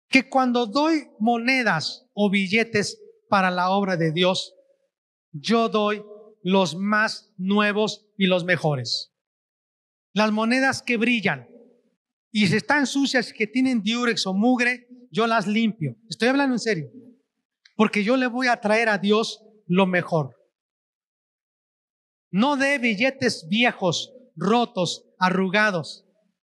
[0.08, 4.54] que cuando doy monedas o billetes para la obra de Dios,
[5.32, 6.04] yo doy
[6.42, 9.12] los más nuevos y los mejores.
[10.12, 11.48] Las monedas que brillan
[12.36, 15.96] y si están sucias, que tienen diurex o mugre, yo las limpio.
[16.06, 16.90] Estoy hablando en serio.
[17.76, 20.36] Porque yo le voy a traer a Dios lo mejor.
[22.30, 26.04] No de billetes viejos, rotos, arrugados.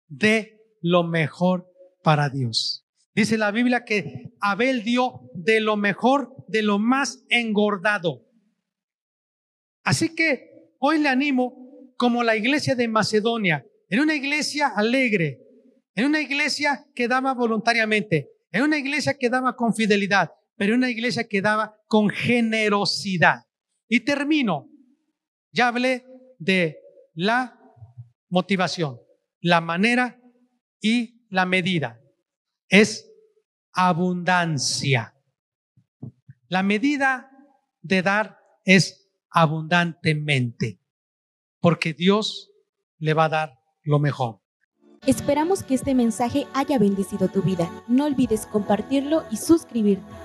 [0.07, 1.71] De lo mejor
[2.03, 2.87] para Dios.
[3.15, 8.27] Dice la Biblia que Abel dio de lo mejor, de lo más engordado.
[9.83, 15.41] Así que hoy le animo como la iglesia de Macedonia, en una iglesia alegre,
[15.95, 20.79] en una iglesia que daba voluntariamente, en una iglesia que daba con fidelidad, pero en
[20.79, 23.45] una iglesia que daba con generosidad.
[23.89, 24.69] Y termino.
[25.53, 26.05] Ya hablé
[26.39, 26.79] de
[27.15, 27.61] la
[28.29, 29.01] motivación,
[29.41, 30.20] la manera
[30.81, 32.01] y la medida.
[32.69, 33.11] Es
[33.73, 35.15] abundancia.
[36.49, 37.31] La medida
[37.83, 40.81] de dar es abundantemente,
[41.61, 42.51] porque Dios
[42.99, 44.41] le va a dar lo mejor.
[45.07, 47.71] Esperamos que este mensaje haya bendecido tu vida.
[47.89, 50.20] No olvides compartirlo y suscribirte.